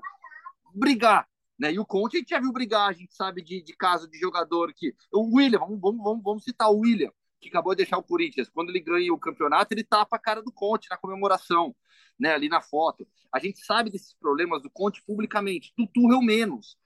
[0.73, 1.27] brigar,
[1.60, 1.71] né?
[1.71, 4.17] E o Conte a gente já viu brigar, a gente sabe de, de caso de
[4.17, 4.95] jogador que.
[5.13, 8.49] O William, vamos, vamos, vamos, vamos citar o William, que acabou de deixar o Corinthians.
[8.49, 11.75] Quando ele ganha o campeonato, ele tapa a cara do Conte na comemoração,
[12.19, 12.34] né?
[12.34, 13.07] Ali na foto.
[13.31, 16.77] A gente sabe desses problemas do Conte publicamente, do Tuchel menos.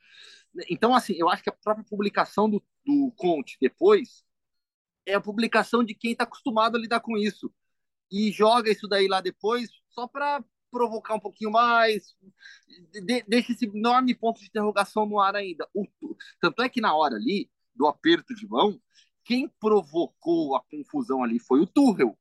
[0.69, 4.25] Então, assim, eu acho que a própria publicação do, do Conte depois
[5.05, 7.53] é a publicação de quem está acostumado a lidar com isso
[8.11, 12.15] e joga isso daí lá depois só para provocar um pouquinho mais,
[12.91, 15.67] de, deixa esse enorme ponto de interrogação no ar ainda.
[15.73, 15.85] O,
[16.41, 18.79] tanto é que na hora ali, do aperto de mão,
[19.23, 22.17] quem provocou a confusão ali foi o Tuchel,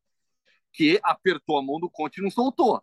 [0.72, 2.82] que apertou a mão do Conte e não soltou.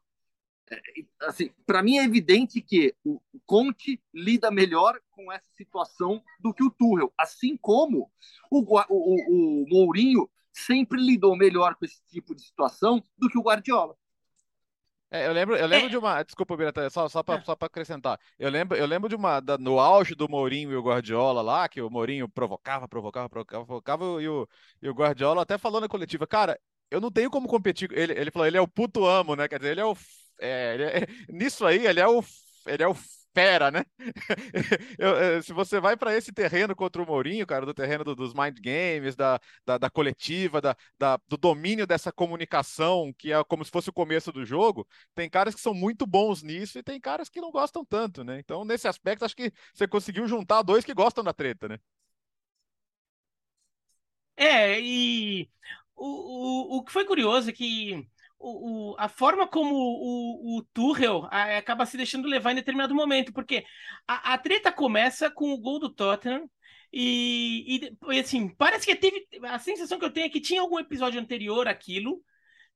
[0.70, 0.82] É,
[1.22, 6.64] assim, para mim é evidente que o Conte lida melhor com essa situação do que
[6.64, 8.12] o Tuchel, assim como
[8.50, 13.38] o, o, o, o Mourinho sempre lidou melhor com esse tipo de situação do que
[13.38, 13.96] o Guardiola.
[15.14, 15.90] É, eu lembro, eu lembro é.
[15.90, 16.24] de uma.
[16.24, 17.66] Desculpa, Birata, só, só para é.
[17.66, 18.18] acrescentar.
[18.40, 19.42] Eu lembro, eu lembro de uma.
[19.42, 23.66] Da, no auge do Mourinho e o Guardiola lá, que o Mourinho provocava, provocava, provocava,
[23.66, 24.48] provocava, e o,
[24.82, 26.58] e o Guardiola até falou na coletiva, cara,
[26.90, 27.92] eu não tenho como competir.
[27.92, 29.50] Ele, ele falou, ele é o puto amo, né?
[29.50, 29.98] Quer dizer, ele é o.
[30.40, 32.24] É, ele é, nisso aí, ele é o.
[32.66, 32.96] Ele é o
[33.34, 33.84] fera, né?
[34.98, 38.16] Eu, eu, se você vai para esse terreno contra o Mourinho, cara, do terreno do,
[38.16, 43.44] dos mind games, da, da, da coletiva, da, da, do domínio dessa comunicação, que é
[43.46, 46.84] como se fosse o começo do jogo, tem caras que são muito bons nisso e
[46.84, 48.40] tem caras que não gostam tanto, né?
[48.40, 51.78] Então, nesse aspecto, acho que você conseguiu juntar dois que gostam da treta, né?
[54.36, 55.50] É, e
[55.96, 58.08] o, o, o que foi curioso é que
[58.42, 62.96] o, o, a forma como o, o Tuchel a, acaba se deixando levar em determinado
[62.96, 63.64] momento, porque
[64.08, 66.50] a, a treta começa com o gol do Tottenham
[66.92, 69.26] e, e, assim, parece que teve.
[69.44, 72.22] A sensação que eu tenho é que tinha algum episódio anterior àquilo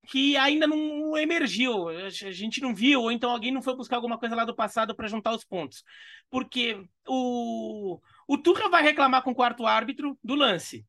[0.08, 4.20] que ainda não emergiu, a gente não viu, ou então alguém não foi buscar alguma
[4.20, 5.84] coisa lá do passado para juntar os pontos.
[6.30, 10.86] Porque o, o vai reclamar com o quarto árbitro do lance.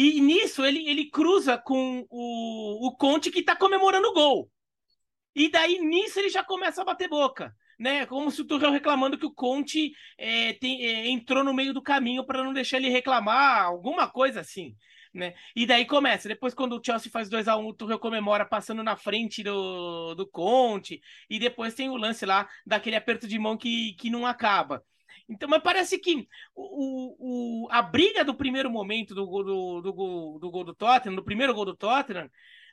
[0.00, 4.48] E nisso ele, ele cruza com o, o Conte que está comemorando o gol.
[5.34, 7.52] E daí nisso ele já começa a bater boca.
[7.76, 11.72] Né, como se o Tuchel reclamando que o Conte é, tem, é, entrou no meio
[11.72, 14.76] do caminho para não deixar ele reclamar, alguma coisa assim.
[15.12, 15.34] Né?
[15.54, 16.28] E daí começa.
[16.28, 19.42] Depois, quando o Chelsea faz 2 a 1 um, o Tuchel comemora passando na frente
[19.42, 21.00] do, do Conte.
[21.28, 24.84] E depois tem o lance lá daquele aperto de mão que, que não acaba.
[25.28, 30.38] Então, mas parece que o, o, a briga do primeiro momento do gol do, do,
[30.40, 32.30] do gol do Tottenham, do primeiro gol do Tottenham,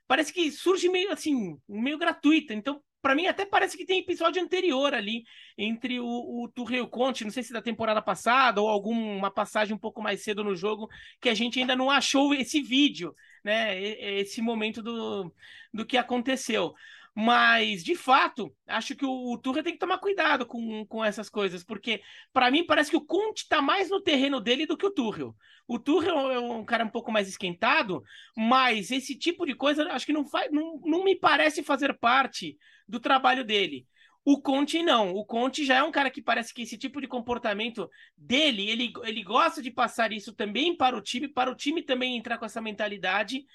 [0.08, 2.54] parece que surge meio assim, meio gratuita.
[2.54, 5.24] Então, para mim, até parece que tem episódio anterior ali
[5.58, 9.30] entre o, o Tuchel e o Conte, não sei se da temporada passada ou alguma
[9.30, 10.90] passagem um pouco mais cedo no jogo,
[11.22, 13.14] que a gente ainda não achou esse vídeo,
[13.44, 13.80] né?
[14.20, 15.32] Esse momento do,
[15.74, 16.74] do que aconteceu.
[17.18, 21.30] Mas, de fato, acho que o, o Tuchel tem que tomar cuidado com, com essas
[21.30, 22.02] coisas, porque,
[22.34, 25.34] para mim, parece que o Conte está mais no terreno dele do que o Tuchel.
[25.66, 28.04] O Tuchel é um cara um pouco mais esquentado,
[28.36, 32.58] mas esse tipo de coisa acho que não, faz, não, não me parece fazer parte
[32.86, 33.88] do trabalho dele.
[34.26, 35.14] O Conte não.
[35.14, 38.92] O Conte já é um cara que parece que esse tipo de comportamento dele, ele,
[39.04, 42.46] ele gosta de passar isso também para o time, para o time também entrar com
[42.46, 43.46] essa mentalidade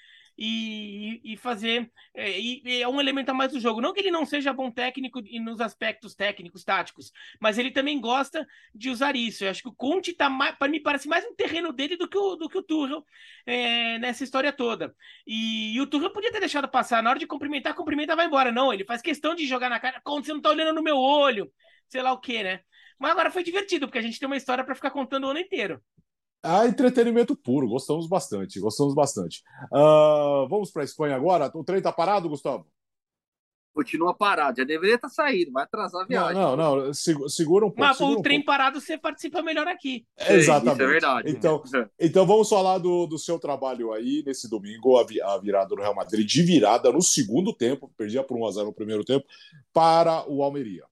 [0.43, 1.91] e, e fazer.
[2.15, 3.79] É, e, é um elemento a mais do jogo.
[3.79, 8.47] Não que ele não seja bom técnico nos aspectos técnicos, táticos, mas ele também gosta
[8.73, 9.43] de usar isso.
[9.43, 12.09] Eu acho que o Conte tá mais, para mim, parece mais um terreno dele do
[12.09, 13.05] que o, do que o Tuchel
[13.45, 14.95] é, nessa história toda.
[15.27, 17.03] E, e, o Tuchel podia ter deixado passar.
[17.03, 18.51] Na hora de cumprimentar, cumprimenta, vai embora.
[18.51, 20.01] Não, ele faz questão de jogar na cara.
[20.01, 21.51] Conte, você não tá olhando no meu olho,
[21.87, 22.61] sei lá o que, né?
[22.97, 25.39] Mas agora foi divertido, porque a gente tem uma história para ficar contando o ano
[25.39, 25.81] inteiro.
[26.43, 29.43] Ah, entretenimento puro, gostamos bastante, gostamos bastante.
[29.71, 31.51] Uh, vamos para a Espanha agora?
[31.53, 32.65] O trem está parado, Gustavo?
[33.73, 36.33] Continua parado, já deveria estar tá saindo, vai atrasar a viagem.
[36.35, 37.79] Não, não, não segura um pouco.
[37.79, 40.05] Mas com o trem parado você participa melhor aqui.
[40.17, 40.73] É, exatamente.
[40.73, 41.31] Isso é verdade.
[41.31, 41.63] Então,
[41.97, 45.95] então vamos falar do, do seu trabalho aí nesse domingo, a, a virada do Real
[45.95, 49.25] Madrid de virada no segundo tempo, perdia por 1 a 0 no primeiro tempo,
[49.71, 50.83] para o Almeria.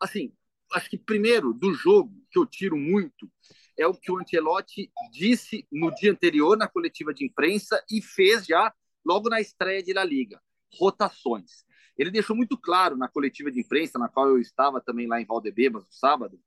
[0.00, 0.32] Assim,
[0.72, 3.30] acho que primeiro do jogo que eu tiro muito
[3.78, 8.44] é o que o Ancelotti disse no dia anterior na coletiva de imprensa e fez
[8.44, 8.74] já
[9.06, 10.40] logo na estreia de La Liga,
[10.74, 11.64] rotações.
[11.96, 15.24] Ele deixou muito claro na coletiva de imprensa, na qual eu estava também lá em
[15.24, 16.38] Valdebebas no sábado,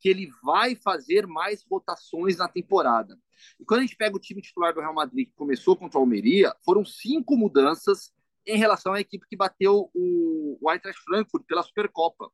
[0.00, 3.16] que ele vai fazer mais rotações na temporada.
[3.60, 6.02] E quando a gente pega o time titular do Real Madrid, que começou contra o
[6.02, 8.12] Almeria, foram cinco mudanças
[8.46, 12.30] em relação à equipe que bateu o Eintracht Frankfurt pela Supercopa.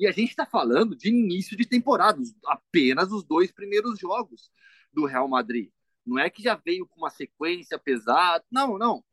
[0.00, 4.50] E a gente está falando de início de temporada, apenas os dois primeiros jogos
[4.90, 5.70] do Real Madrid.
[6.06, 8.42] Não é que já veio com uma sequência pesada.
[8.50, 9.04] Não, não.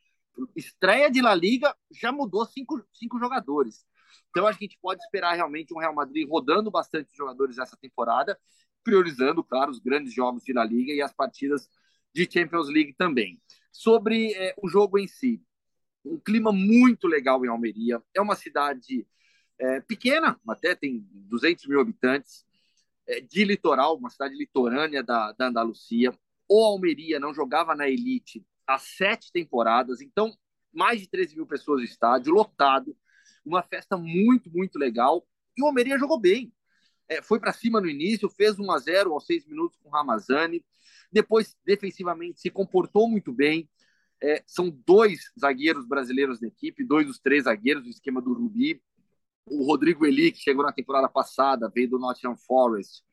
[0.56, 3.86] Estreia de La Liga já mudou cinco, cinco jogadores.
[4.30, 8.39] Então a gente pode esperar realmente um Real Madrid rodando bastante jogadores essa temporada,
[8.82, 11.67] priorizando, claro, os grandes jogos de La Liga e as partidas
[12.15, 13.41] de Champions League também.
[13.73, 15.43] Sobre é, o jogo em si,
[16.06, 18.02] um clima muito legal em Almeria.
[18.15, 19.06] É uma cidade
[19.60, 22.46] é, pequena, até tem 200 mil habitantes,
[23.08, 26.13] é, de litoral, uma cidade litorânea da, da Andalucia.
[26.48, 30.38] O Almeria não jogava na elite há sete temporadas, então
[30.74, 32.96] mais de 13 mil pessoas no estádio, lotado.
[33.43, 35.26] uma festa muito, muito legal.
[35.58, 36.54] E o Almeria jogou bem.
[37.10, 39.91] É, foi para cima no início, fez 1 a 0 aos seis minutos com o
[39.91, 40.63] Ramazani.
[41.12, 43.70] Depois, defensivamente, se comportou muito bem.
[44.22, 48.82] É, são dois zagueiros brasileiros da equipe, dois dos três zagueiros do esquema do Rubi.
[49.50, 53.04] O Rodrigo Eli, que chegou na temporada passada, veio do Nottingham Forest,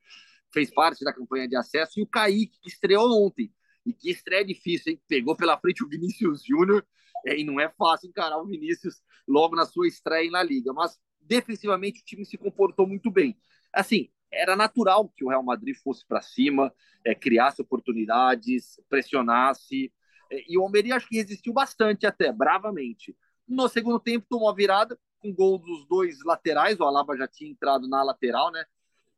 [0.53, 3.53] fez parte da campanha de acesso, e o Kaique, que estreou ontem.
[3.87, 5.03] E que estreia difícil, hein?
[5.07, 6.85] Pegou pela frente o Vinícius Júnior,
[7.27, 10.73] e não é fácil encarar o Vinícius logo na sua estreia na Liga.
[10.73, 13.37] Mas defensivamente o time se comportou muito bem.
[13.73, 16.73] Assim, era natural que o Real Madrid fosse para cima,
[17.05, 19.93] é, criasse oportunidades, pressionasse.
[20.31, 23.17] É, e o Almeria acho que resistiu bastante até, bravamente.
[23.47, 27.51] No segundo tempo tomou a virada, com gol dos dois laterais, o Alaba já tinha
[27.51, 28.63] entrado na lateral, né?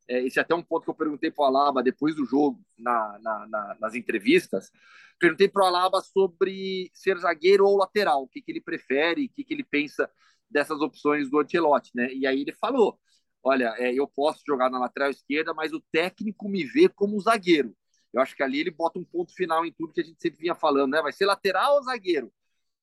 [0.08, 2.64] É, esse é até um ponto que eu perguntei para o Alaba depois do jogo,
[2.78, 4.70] na, na, na, nas entrevistas.
[5.18, 9.30] Perguntei para o Alaba sobre ser zagueiro ou lateral, o que, que ele prefere, o
[9.30, 10.08] que, que ele pensa
[10.48, 12.12] dessas opções do Ancelotti, né?
[12.14, 13.00] E aí ele falou:
[13.42, 17.74] olha, é, eu posso jogar na lateral esquerda, mas o técnico me vê como zagueiro.
[18.12, 20.40] Eu acho que ali ele bota um ponto final em tudo que a gente sempre
[20.40, 21.02] vinha falando, né?
[21.02, 22.32] Vai ser lateral ou zagueiro?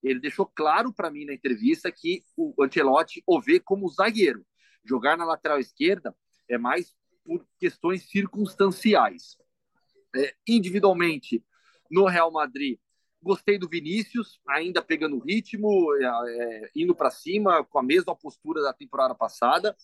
[0.04, 4.46] Ele deixou claro para mim na entrevista que o Ancelotti o vê como zagueiro.
[4.84, 6.16] Jogar na lateral esquerda
[6.50, 9.38] é mais por questões circunstanciais.
[10.16, 11.44] É, individualmente,
[11.90, 12.78] no Real Madrid,
[13.22, 18.62] gostei do Vinícius, ainda pegando ritmo, é, é, indo para cima, com a mesma postura
[18.62, 19.76] da temporada passada,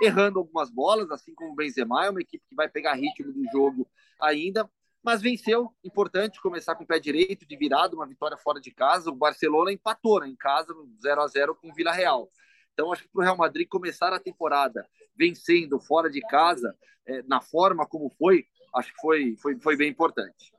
[0.00, 3.44] errando algumas bolas, assim como o Benzema, é uma equipe que vai pegar ritmo do
[3.50, 3.88] jogo
[4.20, 4.70] ainda,
[5.04, 9.10] mas venceu, importante começar com o pé direito, de virada, uma vitória fora de casa,
[9.10, 12.30] o Barcelona empatou né, em casa, 0 a 0 com o Vila Real.
[12.72, 16.74] Então, acho que para o Real Madrid começar a temporada vencendo fora de casa,
[17.06, 20.54] é, na forma como foi, acho que foi, foi, foi bem importante.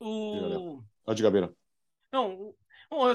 [0.00, 0.82] O...
[1.04, 1.54] Pode, Gabeira.
[2.12, 2.52] Não,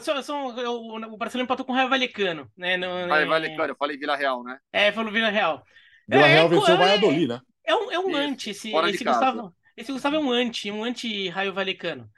[0.01, 2.77] só, só, o, o Barcelona empatou com o Raio Valecano, né?
[2.77, 4.57] No, Raio Valecano, eu falei Vila Real, né?
[4.71, 5.61] É, falou Vila Real.
[6.07, 7.41] Vila é, Real venceu o Valladolid, né?
[7.65, 9.53] É um, é um anti esse, esse Gustavo.
[9.77, 12.09] Esse Gustavo é um anti, um anti-Raio Valecano.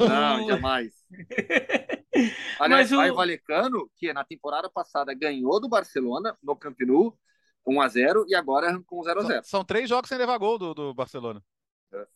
[0.00, 0.92] Não, jamais.
[2.58, 7.18] Aliás, o Raio Valecano, que na temporada passada ganhou do Barcelona no Camp Nou,
[7.66, 9.26] 1x0, e agora com 0x0.
[9.26, 11.42] São, são, três jogos sem levar gol do, do Barcelona.
[11.92, 12.06] É.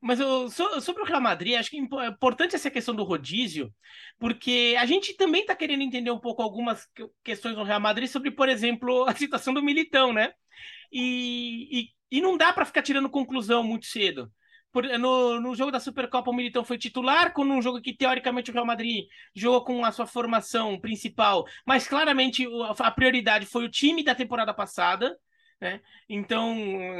[0.00, 3.72] Mas eu, sobre o Real Madrid, acho que é importante essa questão do rodízio,
[4.18, 6.88] porque a gente também está querendo entender um pouco algumas
[7.24, 10.32] questões do Real Madrid sobre, por exemplo, a situação do Militão, né?
[10.92, 14.30] E, e, e não dá para ficar tirando conclusão muito cedo.
[14.70, 18.50] Por, no, no jogo da Supercopa, o Militão foi titular, com um jogo que, teoricamente,
[18.50, 22.46] o Real Madrid jogou com a sua formação principal, mas claramente
[22.78, 25.16] a prioridade foi o time da temporada passada.
[25.60, 25.80] Né?
[26.08, 26.56] Então,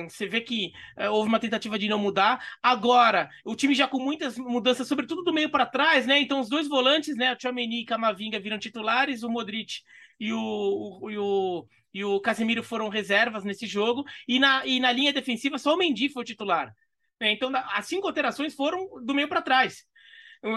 [0.09, 2.41] você vê que é, houve uma tentativa de não mudar.
[2.63, 6.21] Agora, o time já com muitas mudanças, sobretudo do meio para trás, né?
[6.21, 7.33] Então, os dois volantes, né?
[7.33, 9.81] O Tchouameni e Camavinga viram titulares, o Modric
[10.21, 14.05] e o, o, e o, e o Casemiro foram reservas nesse jogo.
[14.27, 16.75] E na, e na linha defensiva, só o Mendy foi o titular.
[17.21, 17.33] Né?
[17.33, 19.85] Então, as cinco alterações foram do meio para trás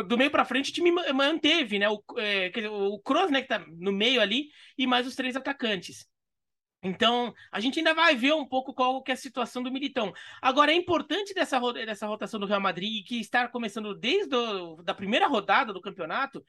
[0.08, 1.88] do meio para frente o time manteve, né?
[1.88, 6.08] O, é, o Kroos, né, que tá no meio ali, e mais os três atacantes.
[6.82, 10.14] Então, a gente ainda vai ver um pouco qual que é a situação do Militão.
[10.42, 14.94] Agora, é importante dessa, dessa rotação do Real Madrid, que está começando desde a da
[14.94, 16.44] primeira rodada do campeonato,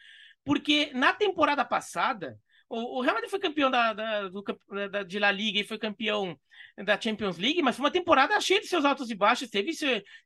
[0.44, 4.44] porque na temporada passada, o, o Real Madrid foi campeão da, da, do,
[4.90, 6.38] da, de La Liga e foi campeão
[6.84, 9.72] da Champions League, mas foi uma temporada cheia de seus altos e baixos, teve,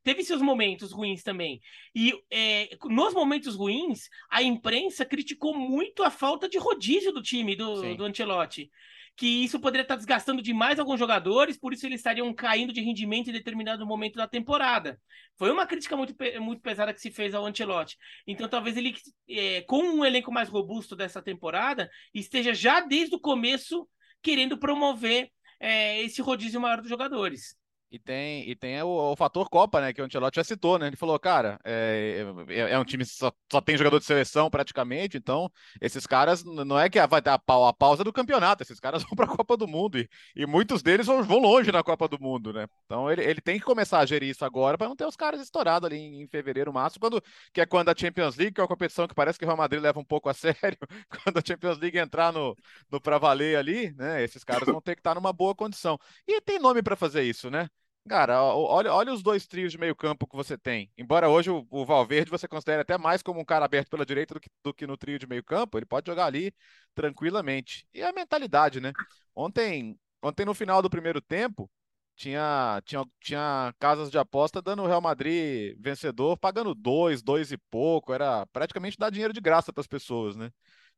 [0.03, 1.61] teve seus momentos ruins também.
[1.95, 7.55] E é, nos momentos ruins, a imprensa criticou muito a falta de rodízio do time
[7.55, 8.69] do, do Ancelotti
[9.15, 13.29] que isso poderia estar desgastando demais alguns jogadores, por isso eles estariam caindo de rendimento
[13.29, 14.99] em determinado momento da temporada.
[15.37, 17.97] Foi uma crítica muito, muito pesada que se fez ao Ancelotti.
[18.25, 18.95] Então, talvez ele,
[19.29, 23.87] é, com um elenco mais robusto dessa temporada, esteja já desde o começo
[24.21, 27.55] querendo promover é, esse rodízio maior dos jogadores.
[27.91, 29.91] E tem, e tem o, o, fator Copa, né?
[29.91, 30.87] Que o Ancelotti já citou, né?
[30.87, 34.49] Ele falou, cara, é, é, é um time que só, só tem jogador de seleção
[34.49, 35.51] praticamente, então
[35.81, 37.33] esses caras não é que vai ter a,
[37.67, 40.81] a pausa do campeonato, esses caras vão para a Copa do Mundo e, e muitos
[40.81, 42.65] deles vão, vão, longe na Copa do Mundo, né?
[42.85, 45.41] Então ele, ele tem que começar a gerir isso agora para não ter os caras
[45.41, 47.21] estourados ali em, em, fevereiro, março, quando,
[47.53, 49.57] que é quando a Champions League, que é uma competição que parece que o Real
[49.57, 50.77] Madrid leva um pouco a sério,
[51.09, 52.55] quando a Champions League entrar no,
[52.89, 54.23] no para valer ali, né?
[54.23, 55.99] Esses caras vão ter que estar numa boa condição.
[56.25, 57.67] E tem nome para fazer isso, né?
[58.09, 60.91] Cara, olha, olha os dois trios de meio campo que você tem.
[60.97, 64.33] Embora hoje o, o, Valverde você considere até mais como um cara aberto pela direita
[64.33, 66.53] do que, do que no trio de meio campo, ele pode jogar ali
[66.95, 67.87] tranquilamente.
[67.93, 68.91] E a mentalidade, né?
[69.35, 71.69] Ontem, ontem no final do primeiro tempo,
[72.15, 77.57] tinha, tinha, tinha casas de aposta dando o Real Madrid vencedor, pagando dois, dois e
[77.57, 78.13] pouco.
[78.13, 80.51] Era praticamente dar dinheiro de graça para as pessoas, né?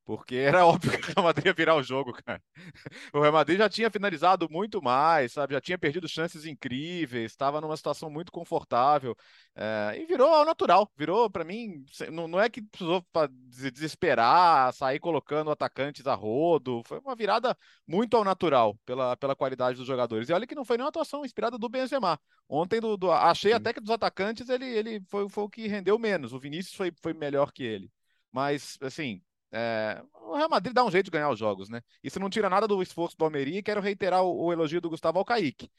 [0.06, 2.42] Porque era óbvio que o Real Madrid ia virar o jogo, cara.
[3.14, 5.54] O Real Madrid já tinha finalizado muito mais, sabe?
[5.54, 9.16] Já tinha perdido chances incríveis, estava numa situação muito confortável
[9.56, 10.92] é, e virou ao natural.
[10.98, 13.06] Virou, para mim, não, não é que precisou
[13.50, 16.82] desesperar, sair colocando atacantes a rodo.
[16.86, 20.30] Foi uma virada muito ao natural pela, pela qualidade dos jogadores.
[20.30, 22.20] E olha que não foi nenhuma atuação inspirada do Benzema.
[22.50, 23.58] Ontem, do, do achei Sim.
[23.58, 26.34] até que dos atacantes ele, ele foi, foi o que rendeu menos.
[26.34, 27.90] O Vinícius foi, foi melhor que ele.
[28.32, 29.22] Mas, assim,
[29.54, 31.82] é, o Real Madrid dá um jeito de ganhar os jogos, né?
[32.04, 34.90] Isso não tira nada do esforço do Almeria e quero reiterar o, o elogio do
[34.90, 35.70] Gustavo Alcaíque.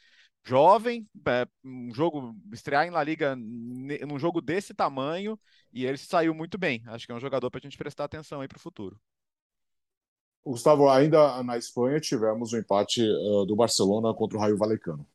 [0.44, 5.38] Jovem, é, um jogo, estrear em La Liga num jogo desse tamanho
[5.72, 6.82] e ele saiu muito bem.
[6.86, 9.00] Acho que é um jogador para a gente prestar atenção aí para o futuro.
[10.44, 15.06] Gustavo, ainda na Espanha tivemos o um empate uh, do Barcelona contra o Raio Valecano.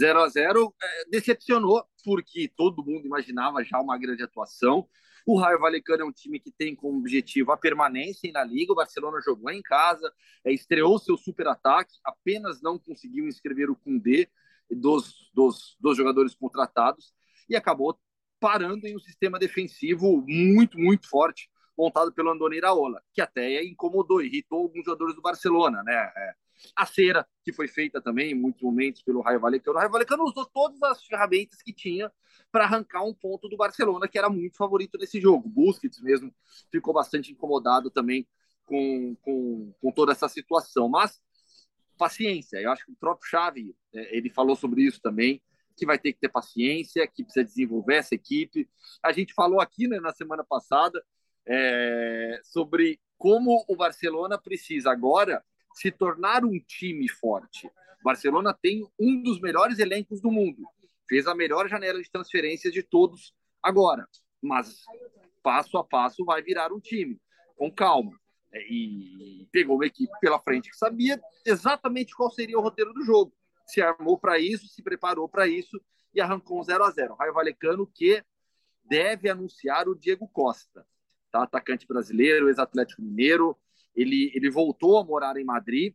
[0.00, 4.88] 0 a 0 é, decepcionou porque todo mundo imaginava já uma grande atuação.
[5.26, 8.72] O Raio Valecano é um time que tem como objetivo a permanência na Liga.
[8.72, 10.12] O Barcelona jogou em casa,
[10.44, 14.28] é, estreou seu super ataque, apenas não conseguiu inscrever o Kundê
[14.70, 17.14] dos, dos, dos jogadores contratados
[17.48, 17.98] e acabou
[18.38, 24.22] parando em um sistema defensivo muito, muito forte, montado pelo Andoni Iraola, que até incomodou,
[24.22, 26.12] irritou alguns jogadores do Barcelona, né?
[26.14, 26.34] É,
[26.74, 29.76] a cera, que foi feita também em muitos momentos pelo Raio Valecano.
[29.76, 32.10] O Raio Valecano usou todas as ferramentas que tinha
[32.50, 35.48] para arrancar um ponto do Barcelona, que era muito favorito nesse jogo.
[35.48, 36.34] Busquets mesmo
[36.70, 38.26] ficou bastante incomodado também
[38.64, 40.88] com, com, com toda essa situação.
[40.88, 41.20] Mas
[41.96, 45.40] paciência, eu acho que o próprio Xavi, é, ele falou sobre isso também,
[45.76, 48.68] que vai ter que ter paciência, que precisa desenvolver essa equipe.
[49.02, 51.04] A gente falou aqui né, na semana passada
[51.46, 55.44] é, sobre como o Barcelona precisa agora
[55.74, 57.68] se tornar um time forte.
[58.02, 60.62] Barcelona tem um dos melhores elencos do mundo.
[61.08, 64.08] Fez a melhor janela de transferências de todos agora.
[64.40, 64.84] Mas
[65.42, 67.20] passo a passo vai virar um time,
[67.56, 68.18] com calma.
[68.52, 73.04] É, e pegou uma equipe pela frente que sabia exatamente qual seria o roteiro do
[73.04, 73.34] jogo.
[73.66, 75.80] Se armou para isso, se preparou para isso
[76.14, 78.22] e arrancou um 0 a 0 Raio Valecano que
[78.84, 80.86] deve anunciar o Diego Costa,
[81.32, 81.42] tá?
[81.42, 83.58] atacante brasileiro, ex-atlético mineiro,
[83.94, 85.94] ele, ele voltou a morar em Madrid,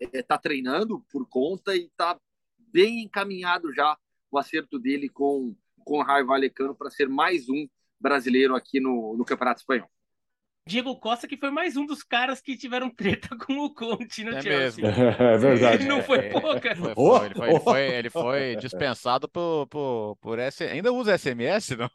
[0.00, 2.18] está é, treinando por conta e está
[2.58, 3.96] bem encaminhado já
[4.30, 7.66] o acerto dele com, com o Raio Valecano para ser mais um
[7.98, 9.90] brasileiro aqui no, no Campeonato Espanhol.
[10.66, 14.36] Diego Costa, que foi mais um dos caras que tiveram treta com o Conte no
[14.36, 14.84] é Chelsea.
[14.84, 15.06] Mesmo.
[15.16, 15.84] É verdade.
[15.86, 16.74] não foi pouca.
[16.74, 20.64] Foi, foi, ele, foi, ele, foi, ele foi dispensado por, por, por S...
[20.64, 21.90] Ainda usa SMS, não?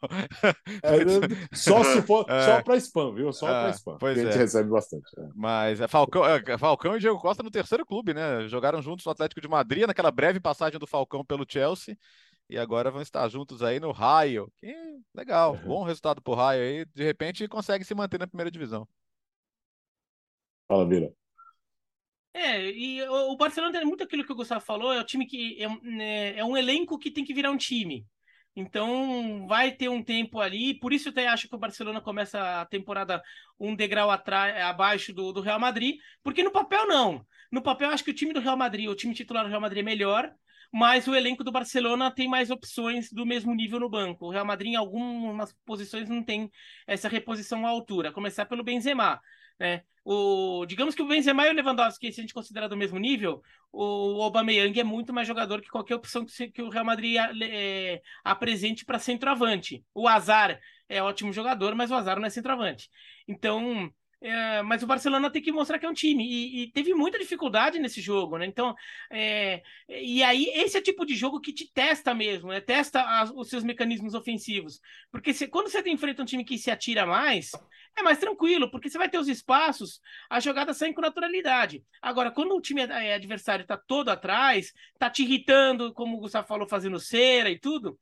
[0.82, 2.46] É, só se for, é.
[2.46, 3.32] só para spam, viu?
[3.32, 3.96] Só para spam.
[3.98, 4.38] Pois a gente é.
[4.38, 5.04] recebe bastante.
[5.18, 5.28] É.
[5.34, 8.48] Mas é Falcão, é, Falcão e Diego Costa no terceiro clube, né?
[8.48, 11.96] Jogaram juntos no Atlético de Madrid, naquela breve passagem do Falcão pelo Chelsea
[12.52, 14.52] e agora vão estar juntos aí no Raio.
[14.58, 14.74] Que
[15.14, 16.84] legal, bom resultado pro Raio aí.
[16.84, 18.86] De repente consegue se manter na primeira divisão.
[20.68, 21.10] Fala, Vila.
[22.34, 25.62] É, e o Barcelona tem muito aquilo que o Gustavo falou, é o time que
[25.62, 28.06] é, né, é um elenco que tem que virar um time.
[28.54, 32.60] Então vai ter um tempo ali, por isso eu até acho que o Barcelona começa
[32.60, 33.22] a temporada
[33.58, 37.26] um degrau atrás, abaixo do, do Real Madrid, porque no papel não.
[37.50, 39.80] No papel acho que o time do Real Madrid, o time titular do Real Madrid
[39.80, 40.34] é melhor,
[40.72, 44.26] mas o elenco do Barcelona tem mais opções do mesmo nível no banco.
[44.26, 46.50] O Real Madrid em algumas posições não tem
[46.86, 49.20] essa reposição à altura, começar pelo Benzema.
[49.60, 49.82] Né?
[50.04, 53.42] O, digamos que o Benzema e o Lewandowski, se a gente considerar do mesmo nível,
[53.70, 58.84] o Aubameyang é muito mais jogador que qualquer opção que, o Real Madrid é, apresente
[58.84, 59.84] para centroavante.
[59.94, 60.58] O Azar
[60.88, 62.88] é ótimo jogador, mas o Azar não é centroavante.
[63.28, 63.92] Então,
[64.22, 67.18] é, mas o Barcelona tem que mostrar que é um time e, e teve muita
[67.18, 68.46] dificuldade nesse jogo, né?
[68.46, 68.74] Então,
[69.10, 72.60] é, e aí esse é o tipo de jogo que te testa mesmo, né?
[72.60, 76.70] Testa as, os seus mecanismos ofensivos, porque se, quando você enfrenta um time que se
[76.70, 77.50] atira mais,
[77.96, 80.00] é mais tranquilo, porque você vai ter os espaços,
[80.30, 81.84] a jogada sai com naturalidade.
[82.00, 86.46] Agora, quando o time é, adversário está todo atrás, está te irritando, como o Gustavo
[86.46, 87.98] falou, fazendo cera e tudo,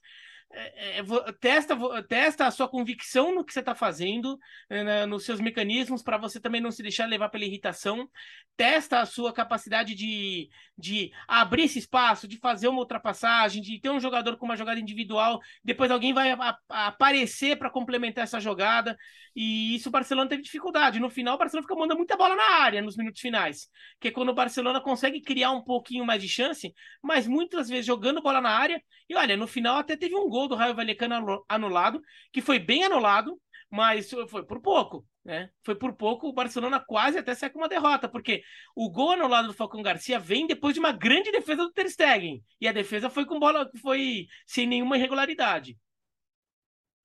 [0.52, 1.76] é, é, testa,
[2.08, 4.38] testa a sua convicção no que você está fazendo,
[4.68, 8.08] né, nos seus mecanismos, para você também não se deixar levar pela irritação.
[8.56, 13.90] Testa a sua capacidade de, de abrir esse espaço, de fazer uma ultrapassagem, de ter
[13.90, 18.40] um jogador com uma jogada individual, depois alguém vai a, a aparecer para complementar essa
[18.40, 18.96] jogada.
[19.34, 20.98] E isso o Barcelona teve dificuldade.
[20.98, 23.68] No final, o Barcelona fica mandando muita bola na área nos minutos finais,
[24.00, 27.86] que é quando o Barcelona consegue criar um pouquinho mais de chance, mas muitas vezes
[27.86, 28.82] jogando bola na área.
[29.08, 32.00] E olha, no final até teve um gol gol do Raio Vallecano anulado,
[32.32, 33.38] que foi bem anulado,
[33.70, 35.50] mas foi por pouco, né?
[35.62, 38.42] Foi por pouco, o Barcelona quase até sai com uma derrota, porque
[38.74, 42.42] o gol anulado do Falcão Garcia vem depois de uma grande defesa do Ter Stegen,
[42.60, 45.78] e a defesa foi com bola, foi sem nenhuma irregularidade.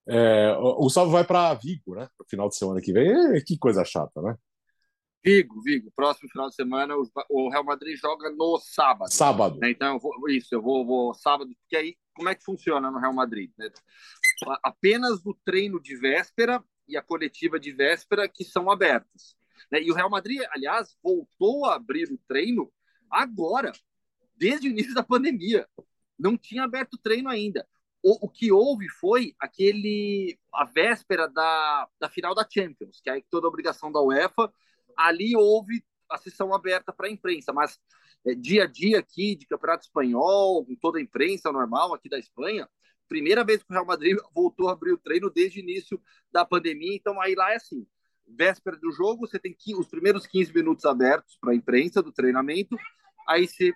[0.08, 2.08] É, o Gustavo vai para Vigo, né?
[2.20, 3.10] No final de semana que vem.
[3.36, 4.36] É, que coisa chata, né?
[5.24, 5.92] Vigo, Vigo.
[5.96, 6.94] Próximo final de semana
[7.28, 9.12] o Real Madrid joga no sábado.
[9.12, 9.58] Sábado.
[9.60, 9.72] Né?
[9.72, 13.00] Então, eu vou, isso, eu vou, vou, sábado, porque aí como é que funciona no
[13.00, 13.52] Real Madrid?
[13.58, 13.70] Né?
[14.64, 19.36] Apenas o treino de véspera e a coletiva de véspera que são abertas.
[19.72, 19.82] Né?
[19.84, 22.72] E o Real Madrid, aliás, voltou a abrir o treino
[23.12, 23.72] agora,
[24.36, 25.68] desde o início da pandemia.
[26.18, 27.68] Não tinha aberto o treino ainda.
[28.02, 33.22] O, o que houve foi aquele a véspera da, da final da Champions, que é
[33.30, 34.52] toda a obrigação da UEFA.
[34.96, 37.80] Ali houve a sessão aberta para a imprensa, mas
[38.34, 42.68] dia a dia aqui de Campeonato Espanhol, com toda a imprensa normal aqui da Espanha,
[43.08, 46.02] primeira vez que o Real Madrid voltou a abrir o treino desde o início
[46.32, 46.96] da pandemia.
[46.96, 47.86] Então aí lá é assim:
[48.28, 52.76] véspera do jogo, você tem os primeiros 15 minutos abertos para a imprensa do treinamento,
[53.28, 53.74] aí você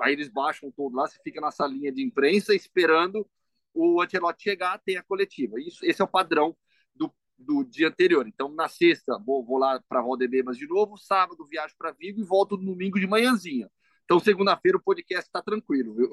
[0.00, 3.26] aí eles baixam todo lá, você fica na salinha de imprensa esperando
[3.74, 5.60] o Ancelotti chegar, tem a coletiva.
[5.60, 6.56] Isso, esse é o padrão
[6.94, 8.26] do, do dia anterior.
[8.26, 12.24] Então, na sexta, vou, vou lá para Rodebebas de novo, sábado viajo para Vigo e
[12.24, 13.70] volto no domingo de manhãzinha.
[14.10, 16.10] Então, segunda-feira o podcast está tranquilo, viu?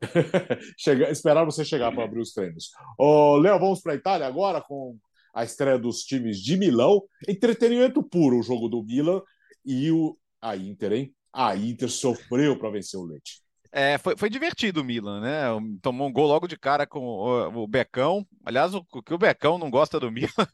[0.78, 2.70] Chega, esperar você chegar para abrir os treinos.
[2.98, 4.96] Ô, Léo, vamos para a Itália agora com
[5.34, 7.02] a estreia dos times de Milão.
[7.28, 9.20] Entretenimento puro o jogo do Milan
[9.62, 11.14] e o, a Inter, hein?
[11.30, 13.43] A Inter sofreu para vencer o Leite.
[13.76, 15.46] É, foi, foi divertido o Milan, né?
[15.82, 18.24] Tomou um gol logo de cara com o, o Becão.
[18.44, 20.46] Aliás, o, o, que o Becão não gosta do Milan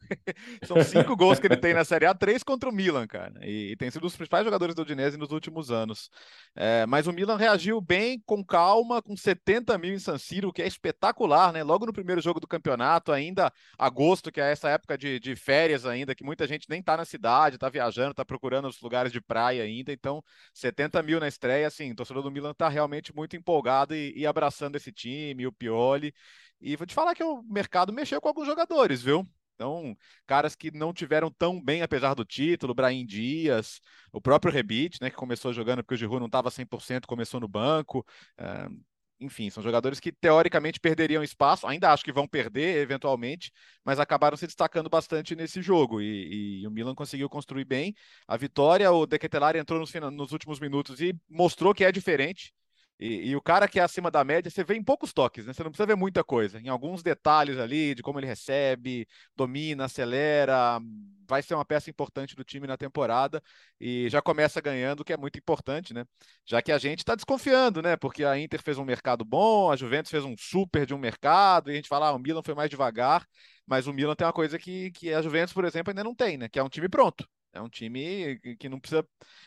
[0.64, 3.34] são cinco gols que ele tem na Série A, três contra o Milan, cara.
[3.42, 6.08] E, e tem sido um dos principais jogadores do Udinese nos últimos anos.
[6.56, 10.52] É, mas o Milan reagiu bem, com calma, com 70 mil em San Siro, o
[10.52, 11.62] que é espetacular, né?
[11.62, 15.84] Logo no primeiro jogo do campeonato, ainda agosto, que é essa época de, de férias
[15.84, 19.20] ainda, que muita gente nem tá na cidade, tá viajando, tá procurando os lugares de
[19.20, 19.92] praia ainda.
[19.92, 24.12] Então, 70 mil na estreia, assim, o torcedor do Milan tá realmente muito empolgado e,
[24.16, 26.14] e abraçando esse time, o Pioli.
[26.60, 29.26] E vou te falar que o mercado mexeu com alguns jogadores, viu?
[29.54, 29.94] Então,
[30.26, 33.80] caras que não tiveram tão bem, apesar do título, Brahim Dias,
[34.10, 37.46] o próprio Rebite, né, que começou jogando porque o Giroud não estava 100%, começou no
[37.46, 38.04] banco.
[38.40, 38.82] Uh,
[39.20, 43.52] enfim, são jogadores que teoricamente perderiam espaço, ainda acho que vão perder eventualmente,
[43.84, 47.94] mas acabaram se destacando bastante nesse jogo e, e o Milan conseguiu construir bem
[48.26, 48.90] a vitória.
[48.90, 52.54] O De Ketelari entrou nos, nos últimos minutos e mostrou que é diferente.
[53.02, 55.54] E, e, o cara que é acima da média, você vê em poucos toques, né?
[55.54, 56.60] Você não precisa ver muita coisa.
[56.60, 60.78] Em alguns detalhes ali, de como ele recebe, domina, acelera,
[61.26, 63.42] vai ser uma peça importante do time na temporada
[63.80, 66.04] e já começa ganhando, que é muito importante, né?
[66.44, 67.96] Já que a gente está desconfiando, né?
[67.96, 71.70] Porque a Inter fez um mercado bom, a Juventus fez um super de um mercado,
[71.70, 73.26] e a gente fala, ah, o Milan foi mais devagar,
[73.66, 76.36] mas o Milan tem uma coisa que, que a Juventus, por exemplo, ainda não tem,
[76.36, 76.50] né?
[76.50, 77.26] Que é um time pronto.
[77.52, 79.04] É um time que não precisa,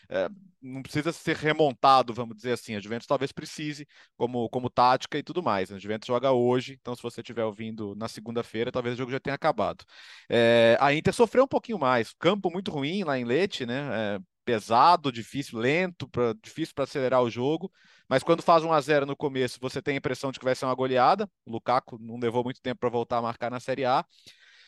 [0.09, 0.29] é,
[0.61, 2.75] não precisa ser remontado, vamos dizer assim.
[2.75, 3.87] A Juventus talvez precise,
[4.17, 5.71] como, como tática e tudo mais.
[5.71, 9.19] A Juventus joga hoje, então se você estiver ouvindo na segunda-feira, talvez o jogo já
[9.19, 9.85] tenha acabado.
[10.29, 12.13] É, a Inter sofreu um pouquinho mais.
[12.19, 14.15] Campo muito ruim lá em Leite, né?
[14.17, 17.71] É, pesado, difícil, lento, pra, difícil para acelerar o jogo.
[18.09, 20.55] Mas quando faz 1 a 0 no começo, você tem a impressão de que vai
[20.55, 21.29] ser uma goleada.
[21.45, 24.05] O Lukaku não levou muito tempo para voltar a marcar na Série A.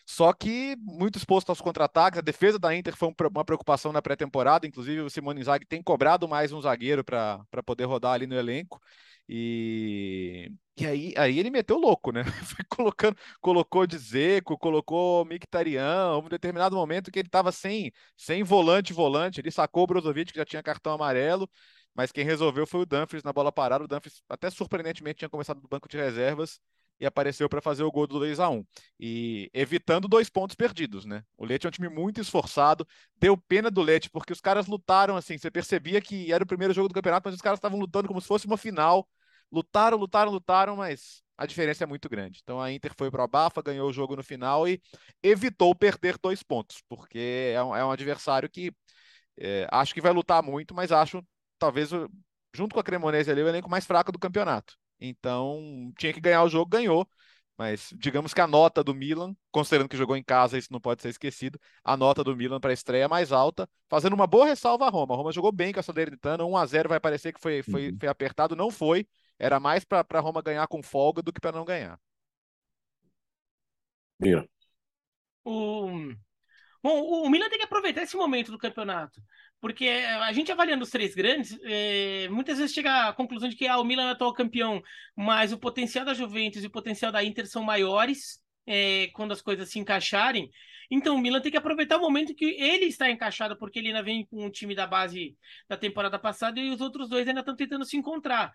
[0.05, 4.67] Só que muito exposto aos contra-ataques, a defesa da Inter foi uma preocupação na pré-temporada,
[4.67, 8.79] inclusive o Simone Inzaghi tem cobrado mais um zagueiro para poder rodar ali no elenco.
[9.27, 12.23] E, e aí, aí ele meteu louco, né?
[12.55, 18.43] Foi colocando, colocou de Zeco, colocou Mictarian, um determinado momento que ele estava sem, sem
[18.43, 21.49] volante, volante, ele sacou o Brozovic, que já tinha cartão amarelo,
[21.95, 23.83] mas quem resolveu foi o Dumfries na bola parada.
[23.83, 26.59] O Dumfries, até surpreendentemente, tinha começado no banco de reservas
[26.99, 28.63] e apareceu para fazer o gol do 2 a 1
[28.99, 31.23] e evitando dois pontos perdidos, né?
[31.37, 32.87] O Leite é um time muito esforçado,
[33.17, 36.73] deu pena do Leite porque os caras lutaram assim, você percebia que era o primeiro
[36.73, 39.07] jogo do campeonato, mas os caras estavam lutando como se fosse uma final.
[39.51, 42.39] Lutaram, lutaram, lutaram, mas a diferença é muito grande.
[42.43, 44.81] Então a Inter foi para a Bafa, ganhou o jogo no final e
[45.21, 48.73] evitou perder dois pontos, porque é um, é um adversário que
[49.37, 51.21] é, acho que vai lutar muito, mas acho
[51.59, 51.89] talvez
[52.53, 54.75] junto com a Cremonese ali o elenco mais fraco do campeonato.
[54.99, 57.07] Então, tinha que ganhar o jogo, ganhou.
[57.57, 61.01] Mas digamos que a nota do Milan, considerando que jogou em casa, isso não pode
[61.01, 64.45] ser esquecido, a nota do Milan para a estreia é mais alta, fazendo uma boa
[64.45, 65.13] ressalva a Roma.
[65.13, 67.91] A Roma jogou bem com a Salernitana, 1 a 0 vai parecer que foi, foi,
[67.91, 67.97] uhum.
[67.99, 69.07] foi apertado, não foi.
[69.39, 71.97] Era mais para a Roma ganhar com folga do que para não ganhar.
[75.43, 75.87] O...
[76.83, 79.21] Bom, o Milan tem que aproveitar esse momento do campeonato.
[79.65, 83.65] Porque a gente avaliando os três grandes, é, muitas vezes chega à conclusão de que
[83.65, 84.79] ah, o Milan é o atual campeão,
[85.15, 89.41] mas o potencial da Juventus e o potencial da Inter são maiores é, quando as
[89.41, 90.51] coisas se encaixarem.
[90.91, 94.03] Então o Milan tem que aproveitar o momento que ele está encaixado, porque ele ainda
[94.03, 95.35] vem com o time da base
[95.67, 98.53] da temporada passada e os outros dois ainda estão tentando se encontrar.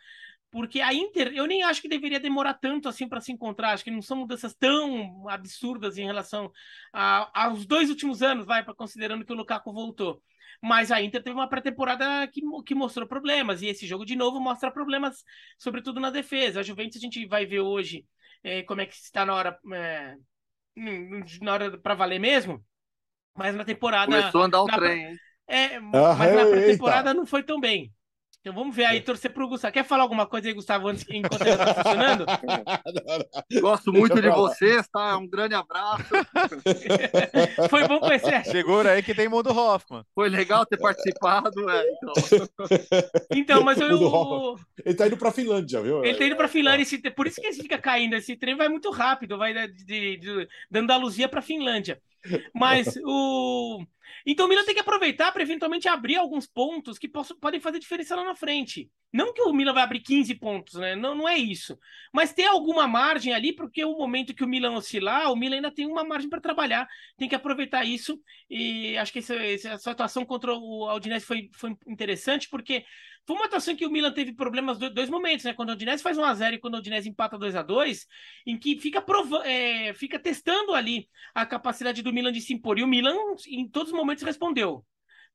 [0.49, 3.73] porque a Inter, eu nem acho que deveria demorar tanto assim para se encontrar.
[3.73, 6.53] Acho que não são mudanças tão absurdas em relação
[6.93, 10.23] a, aos dois últimos anos, vai, considerando que o Lukaku voltou.
[10.63, 14.39] Mas a Inter teve uma pré-temporada que, que mostrou problemas, e esse jogo de novo
[14.39, 15.25] mostra problemas,
[15.59, 16.61] sobretudo na defesa.
[16.61, 18.05] A Juventus a gente vai ver hoje
[18.43, 20.17] é, como é que está na hora, é,
[21.41, 22.65] na hora para valer mesmo.
[23.35, 24.07] Mas na temporada.
[24.07, 25.17] Começou a andar o trem, hein?
[25.47, 27.93] É, ah, mas na pré-temporada não foi tão bem.
[28.41, 29.01] Então vamos ver aí, é.
[29.03, 29.73] torcer pro Gustavo.
[29.73, 32.25] Quer falar alguma coisa aí, Gustavo, antes enquanto ele está funcionando?
[33.61, 35.19] Gosto muito de vocês, tá?
[35.19, 36.05] Um grande abraço.
[37.69, 38.43] Foi bom conhecer.
[38.47, 40.05] Segura aí que tem Mundo Hoffman.
[40.15, 42.13] Foi legal ter participado, é, então.
[43.31, 44.59] então, mas eu.
[44.87, 46.03] Ele tá indo pra Finlândia, viu?
[46.03, 46.99] Ele tá indo pra Finlândia, esse...
[47.11, 48.17] por isso que ele fica caindo.
[48.17, 52.01] Esse trem vai muito rápido, vai de, de, de, de Andaluzia pra Finlândia.
[52.55, 53.85] Mas o.
[54.27, 57.79] Então o Milan tem que aproveitar para eventualmente abrir alguns pontos que possam, podem fazer
[57.79, 58.91] diferença lá na frente.
[59.13, 60.95] Não que o Milan vai abrir 15 pontos, né?
[60.95, 61.79] Não, não é isso.
[62.13, 65.71] Mas ter alguma margem ali, porque o momento que o Milan oscilar, o Milan ainda
[65.71, 66.89] tem uma margem para trabalhar.
[67.17, 68.21] Tem que aproveitar isso.
[68.49, 72.85] E acho que essa, essa atuação contra o Aldinese foi, foi interessante, porque
[73.27, 75.53] foi uma atuação que o Milan teve problemas dois, momentos, né?
[75.53, 78.07] Quando o Odinese faz 1x0 e quando o Odinese empata 2 a 2
[78.47, 82.79] em que fica, prova é, fica testando ali a capacidade do Milan de se impor.
[82.79, 83.15] E o Milan,
[83.47, 84.85] em todos os momentos, respondeu.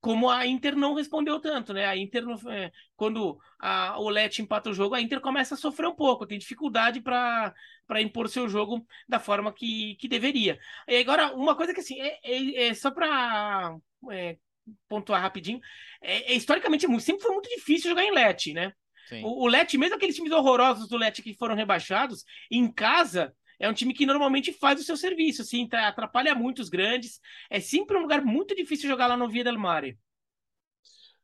[0.02, 1.86] Como a Inter não respondeu tanto, né?
[1.86, 5.88] A Inter, é, quando a, o Let empata o jogo, a Inter começa a sofrer
[5.88, 7.54] um pouco, tem dificuldade para
[7.88, 10.60] para impor seu jogo da forma que, que deveria.
[10.88, 13.78] E agora, uma coisa que assim, é, é, é só para
[14.12, 14.38] é,
[14.88, 15.60] pontuar rapidinho,
[16.02, 18.74] é, é, historicamente sempre foi muito difícil jogar em Let, né?
[19.24, 23.70] O, o Let, mesmo aqueles times horrorosos do Let que foram rebaixados, em casa é
[23.70, 27.20] um time que normalmente faz o seu serviço, assim, atrapalha muitos grandes.
[27.50, 29.98] É sempre um lugar muito difícil jogar lá no Via del Mare.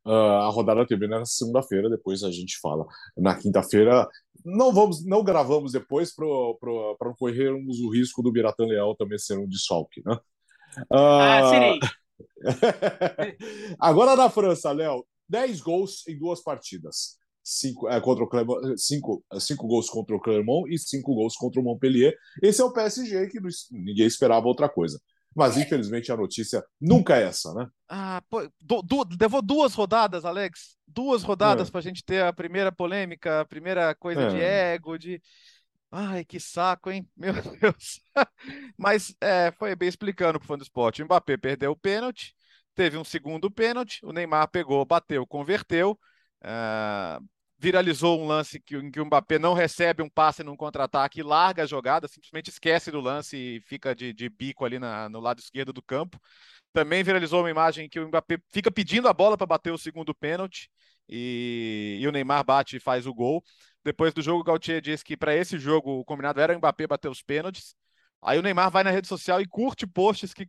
[0.06, 2.86] Uh, a rodada termina na segunda-feira, depois a gente fala.
[3.18, 4.08] Na quinta-feira,
[4.44, 9.38] não vamos, não gravamos depois para não corrermos o risco do Biratã Leal também ser
[9.38, 10.18] um desfalque, né?
[10.90, 10.96] Uh...
[10.96, 11.80] Ah, serei.
[13.80, 17.20] Agora na França, Léo, 10 gols em duas partidas.
[17.44, 21.60] Cinco, é, contra o Clermont, cinco, cinco gols contra o Clermont e cinco gols contra
[21.60, 22.16] o Montpellier.
[22.42, 23.40] Esse é o PSG que
[23.72, 25.02] ninguém esperava outra coisa.
[25.36, 27.68] Mas infelizmente a notícia nunca é essa, né?
[27.90, 30.76] Ah, pô, du, du, levou duas rodadas, Alex.
[30.86, 31.72] Duas rodadas é.
[31.72, 34.30] para a gente ter a primeira polêmica, a primeira coisa é.
[34.30, 35.22] de ego, de
[35.92, 37.08] Ai, que saco, hein?
[37.16, 38.02] Meu Deus.
[38.78, 41.02] Mas é, foi bem explicando para o fã do esporte.
[41.02, 42.34] O Mbappé perdeu o pênalti,
[42.74, 46.00] teve um segundo pênalti, o Neymar pegou, bateu, converteu.
[46.44, 47.24] Uh,
[47.60, 51.62] viralizou um lance que, em que o Mbappé não recebe um passe num contra-ataque, larga
[51.64, 55.40] a jogada, simplesmente esquece do lance e fica de, de bico ali na, no lado
[55.40, 56.20] esquerdo do campo.
[56.74, 59.78] Também viralizou uma imagem em que o Mbappé fica pedindo a bola para bater o
[59.78, 60.70] segundo pênalti
[61.08, 63.44] e, e, o Neymar bate e faz o gol.
[63.84, 66.88] Depois do jogo, o Gautier disse que para esse jogo o combinado era o Mbappé
[66.88, 67.76] bater os pênaltis.
[68.22, 70.46] Aí o Neymar vai na rede social e curte posts que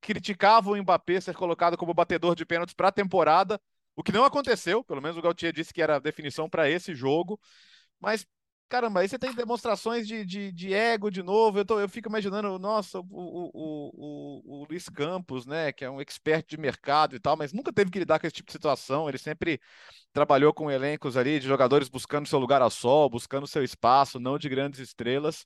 [0.00, 3.60] criticavam o Mbappé ser colocado como batedor de pênaltis para a temporada,
[3.94, 6.94] o que não aconteceu, pelo menos o Gautier disse que era a definição para esse
[6.94, 7.38] jogo.
[8.00, 8.26] Mas,
[8.72, 11.58] caramba, aí você tem demonstrações de, de, de ego de novo.
[11.58, 13.50] Eu, tô, eu fico imaginando, nossa, o, o,
[13.92, 17.70] o, o, Luiz Campos, né, que é um expert de mercado e tal, mas nunca
[17.70, 19.10] teve que lidar com esse tipo de situação.
[19.10, 19.60] Ele sempre
[20.10, 24.38] trabalhou com elencos ali de jogadores buscando seu lugar ao sol, buscando seu espaço, não
[24.38, 25.44] de grandes estrelas.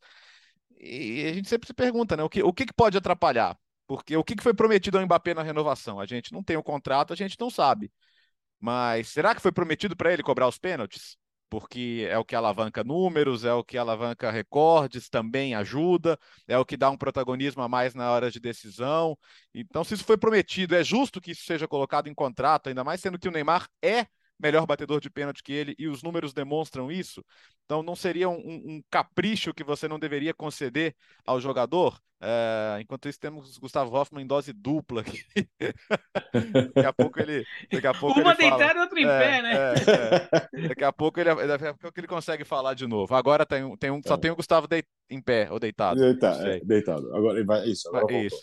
[0.78, 2.22] E a gente sempre se pergunta, né?
[2.22, 3.58] O que, o que pode atrapalhar?
[3.88, 5.98] Porque o que foi prometido ao Mbappé na renovação?
[5.98, 7.90] A gente não tem o um contrato, a gente não sabe.
[8.60, 11.16] Mas será que foi prometido para ele cobrar os pênaltis?
[11.48, 16.18] Porque é o que alavanca números, é o que alavanca recordes, também ajuda,
[16.48, 19.16] é o que dá um protagonismo a mais na hora de decisão.
[19.54, 23.00] Então, se isso foi prometido, é justo que isso seja colocado em contrato, ainda mais
[23.00, 24.06] sendo que o Neymar é
[24.38, 27.24] melhor batedor de pênalti que ele e os números demonstram isso.
[27.64, 31.98] Então não seria um, um capricho que você não deveria conceder ao jogador?
[32.18, 35.22] É, enquanto isso, temos Gustavo Hoffman em dose dupla aqui.
[36.74, 37.44] daqui a pouco ele.
[37.70, 39.52] Daqui a pouco Uma ele deitada e outra em é, pé, né?
[39.54, 40.68] É, é.
[40.68, 43.14] daqui a pouco ele, daqui a pouco ele consegue falar de novo.
[43.14, 46.00] Agora tem, tem um, só tem o Gustavo de, em pé ou deitado.
[46.00, 47.14] Deitado, é, deitado.
[47.14, 47.66] Agora vai.
[47.68, 48.42] Isso, agora isso.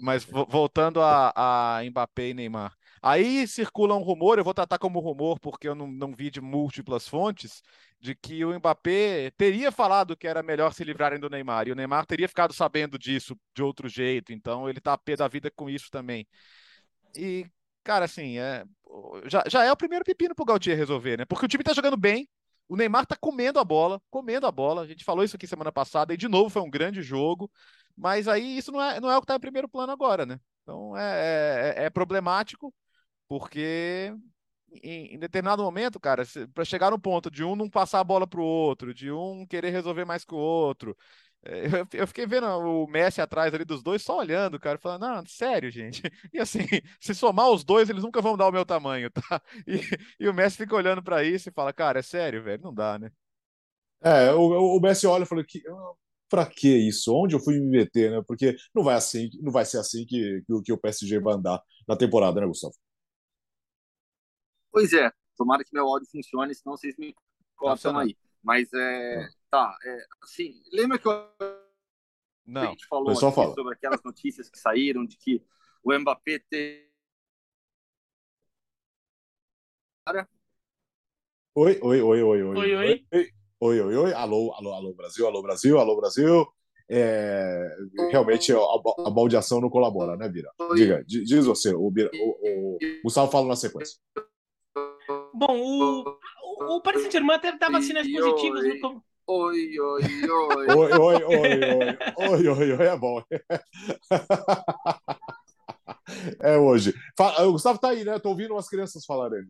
[0.00, 2.74] Mas voltando a, a Mbappé e Neymar.
[3.06, 6.40] Aí circula um rumor, eu vou tratar como rumor porque eu não, não vi de
[6.40, 7.62] múltiplas fontes,
[8.00, 11.74] de que o Mbappé teria falado que era melhor se livrarem do Neymar, e o
[11.74, 15.50] Neymar teria ficado sabendo disso de outro jeito, então ele tá a pé da vida
[15.50, 16.26] com isso também.
[17.14, 17.46] E,
[17.82, 18.64] cara, assim, é,
[19.26, 21.24] já, já é o primeiro pepino pro Gautier resolver, né?
[21.26, 22.26] Porque o time tá jogando bem,
[22.66, 25.70] o Neymar tá comendo a bola, comendo a bola, a gente falou isso aqui semana
[25.70, 27.50] passada, e de novo foi um grande jogo,
[27.94, 30.40] mas aí isso não é, não é o que tá em primeiro plano agora, né?
[30.62, 32.72] Então é, é, é problemático,
[33.28, 34.12] porque
[34.82, 38.26] em, em, determinado momento, cara, para chegar no ponto de um não passar a bola
[38.26, 40.96] para o outro, de um querer resolver mais que o outro.
[41.46, 45.02] É, eu, eu, fiquei vendo o Messi atrás ali dos dois, só olhando, cara, falando,
[45.02, 46.02] não, sério, gente.
[46.32, 46.60] E assim,
[47.00, 49.42] se somar os dois, eles nunca vão dar o meu tamanho, tá?
[49.66, 49.80] E,
[50.20, 52.98] e o Messi fica olhando para isso e fala, cara, é sério, velho, não dá,
[52.98, 53.10] né?
[54.02, 55.62] É, o, o Messi olha e fala que
[56.28, 57.14] para que isso?
[57.14, 58.22] Onde eu fui me meter, né?
[58.26, 61.62] Porque não vai assim, não vai ser assim que, que, que o PSG vai andar
[61.86, 62.74] na temporada, né, Gustavo?
[64.74, 67.14] Pois é, tomara que meu áudio funcione, senão vocês me
[67.54, 68.16] cortam aí.
[68.42, 71.12] Mas é, tá, é, assim, lembra que eu
[72.44, 75.40] não, a gente falou sobre aquelas notícias que saíram de que
[75.80, 76.92] o Mbappé tem
[81.54, 82.56] Oi, oi, oi, oi, oi.
[82.56, 83.06] Oi, oi.
[83.60, 84.12] Oi, oi, oi.
[84.12, 86.52] Alô, alô, alô, Brasil, alô, Brasil, alô, Brasil.
[86.90, 87.76] É,
[88.10, 88.58] realmente a,
[89.06, 90.50] a baldeação não colabora, né, Bira?
[90.74, 93.98] Diga, diz você, o, Bira, o, o Gustavo fala na sequência.
[95.34, 99.04] Bom, o, o Paris Saint-Germain até dava sinais positivos no.
[99.26, 100.76] Oi, oi, oi.
[100.76, 101.98] Oi, oi, oi, oi.
[102.28, 103.22] Oi, oi, oi, é bom.
[106.40, 106.94] É hoje.
[107.40, 108.18] O Gustavo tá aí, né?
[108.18, 109.44] Tô ouvindo umas crianças falarem.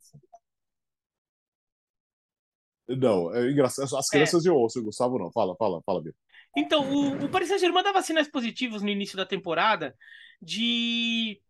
[2.88, 3.96] Não, é engraçado.
[3.96, 4.48] As crianças é.
[4.48, 5.30] eu ouço, o Gustavo não.
[5.32, 6.14] Fala, fala, fala, Bia.
[6.56, 9.94] Então, o, o Paris Saint-Germain dava sinais positivos no início da temporada
[10.40, 11.40] de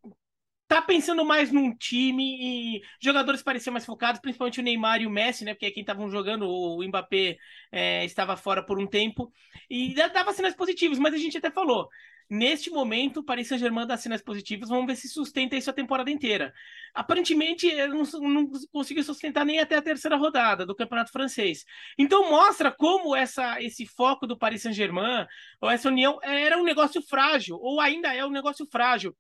[0.75, 5.11] tá pensando mais num time e jogadores pareciam mais focados, principalmente o Neymar e o
[5.11, 5.55] Messi, né?
[5.55, 7.37] Porque quem estavam jogando, o Mbappé
[7.71, 9.33] é, estava fora por um tempo
[9.71, 11.89] e dava sinais positivos, mas a gente até falou.
[12.29, 16.11] Neste momento, o Paris Saint-Germain dá sinais positivos, vamos ver se sustenta isso a temporada
[16.11, 16.53] inteira.
[16.95, 21.65] Aparentemente, não, não conseguiu sustentar nem até a terceira rodada do Campeonato Francês.
[21.99, 25.27] Então, mostra como essa, esse foco do Paris Saint-Germain,
[25.61, 29.15] ou essa união, era um negócio frágil, ou ainda é um negócio frágil.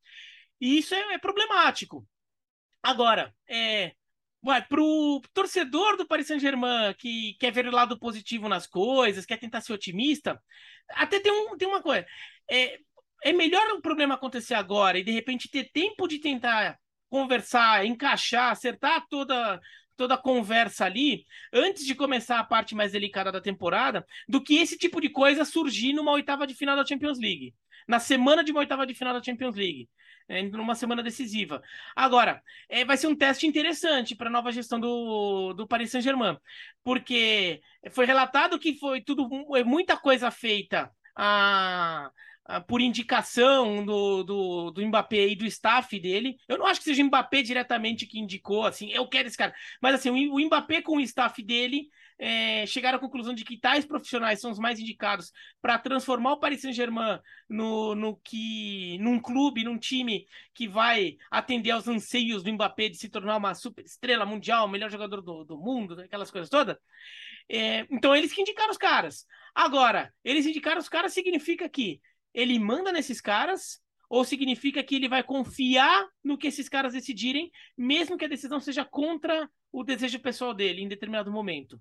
[0.61, 2.07] E isso é, é problemático.
[2.83, 3.93] Agora, é,
[4.79, 9.61] o torcedor do Paris Saint-Germain que quer ver o lado positivo nas coisas, quer tentar
[9.61, 10.41] ser otimista,
[10.91, 12.07] até tem, um, tem uma coisa.
[12.51, 12.79] É,
[13.25, 16.79] é melhor o problema acontecer agora e de repente ter tempo de tentar
[17.09, 19.61] conversar, encaixar, acertar toda
[19.97, 24.57] toda a conversa ali antes de começar a parte mais delicada da temporada, do que
[24.57, 27.55] esse tipo de coisa surgir numa oitava de final da Champions League,
[27.87, 29.89] na semana de uma oitava de final da Champions League
[30.29, 31.63] é, numa semana decisiva.
[31.95, 36.37] Agora, é, vai ser um teste interessante para a nova gestão do, do Paris Saint-Germain,
[36.83, 37.61] porque
[37.91, 42.11] foi relatado que foi tudo é muita coisa feita a,
[42.67, 46.37] por indicação do, do, do Mbappé e do staff dele.
[46.49, 49.55] Eu não acho que seja o Mbappé diretamente que indicou, assim, eu quero esse cara,
[49.81, 51.89] mas assim, o, o Mbappé com o staff dele
[52.19, 56.39] é, chegaram à conclusão de que tais profissionais são os mais indicados para transformar o
[56.39, 57.19] Paris Saint-Germain
[57.49, 62.97] no, no que num clube, num time que vai atender aos anseios do Mbappé de
[62.97, 66.77] se tornar uma super estrela mundial, melhor jogador do, do mundo, aquelas coisas todas.
[67.49, 69.27] É, então eles que indicaram os caras.
[69.55, 72.01] Agora, eles indicaram os caras significa que
[72.35, 77.51] ele manda nesses caras ou significa que ele vai confiar no que esses caras decidirem,
[77.77, 81.81] mesmo que a decisão seja contra o desejo pessoal dele em determinado momento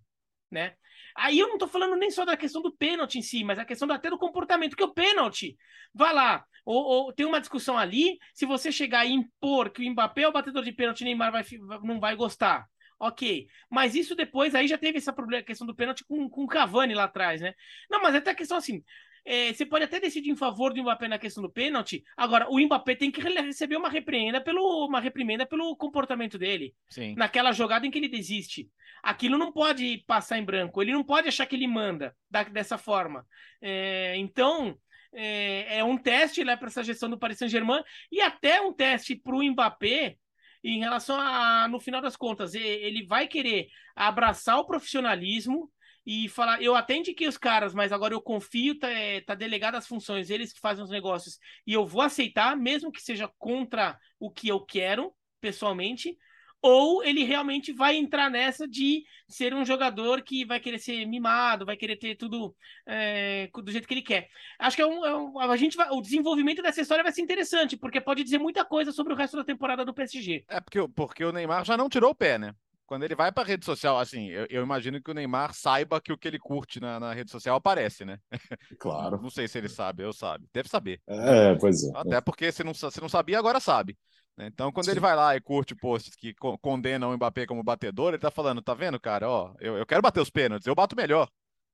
[0.54, 0.76] né?
[1.16, 3.66] Aí eu não tô falando nem só da questão do pênalti em si, mas a
[3.66, 5.58] questão até do comportamento, que o pênalti,
[5.94, 9.92] vai lá, ou, ou, tem uma discussão ali, se você chegar e impor que o
[9.92, 11.44] Mbappé é o batedor de pênalti, Neymar vai,
[11.84, 12.66] não vai gostar.
[13.00, 16.48] Ok, mas isso depois, aí já teve essa problema, questão do pênalti com, com o
[16.48, 17.54] Cavani lá atrás, né?
[17.90, 18.82] Não, mas até a questão assim,
[19.26, 22.04] é, você pode até decidir em favor do Mbappé na questão do pênalti.
[22.18, 26.76] Agora, o Mbappé tem que receber uma repreenda pelo, uma reprimenda pelo comportamento dele.
[26.90, 27.16] Sim.
[27.16, 28.70] Naquela jogada em que ele desiste.
[29.02, 30.82] Aquilo não pode passar em branco.
[30.82, 33.26] Ele não pode achar que ele manda da, dessa forma.
[33.62, 34.78] É, então,
[35.14, 39.16] é, é, um teste né, para essa gestão do Paris Saint-Germain e até um teste
[39.16, 40.18] para o Mbappé
[40.64, 45.70] em relação a, no final das contas, ele vai querer abraçar o profissionalismo
[46.06, 49.76] e falar, eu até indiquei os caras, mas agora eu confio, tá, é, tá delegado
[49.76, 53.98] as funções, eles que fazem os negócios, e eu vou aceitar, mesmo que seja contra
[54.20, 56.18] o que eu quero, pessoalmente,
[56.64, 61.66] ou ele realmente vai entrar nessa de ser um jogador que vai querer ser mimado,
[61.66, 62.56] vai querer ter tudo
[62.88, 64.30] é, do jeito que ele quer.
[64.58, 67.22] Acho que é um, é um, a gente vai, o desenvolvimento dessa história vai ser
[67.22, 70.46] interessante, porque pode dizer muita coisa sobre o resto da temporada do PSG.
[70.48, 72.56] É porque, porque o Neymar já não tirou o pé, né?
[72.86, 76.12] Quando ele vai para rede social, assim, eu, eu, imagino que o Neymar saiba que
[76.12, 78.20] o que ele curte na, na rede social aparece, né?
[78.80, 79.22] Claro.
[79.22, 80.48] não sei se ele sabe, eu sabe.
[80.54, 81.02] Deve saber.
[81.08, 81.92] É, pois é.
[81.96, 83.98] Até porque se não, se não sabia, agora sabe.
[84.38, 84.48] Né?
[84.48, 84.92] Então, quando Sim.
[84.92, 88.62] ele vai lá e curte posts que condenam o Mbappé como batedor, ele tá falando,
[88.62, 91.30] tá vendo, cara, ó, eu, eu quero bater os pênaltis, eu bato melhor.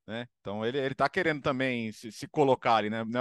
[0.07, 0.27] Né?
[0.41, 3.19] Então ele, ele tá querendo também se, se colocar ali, né, né?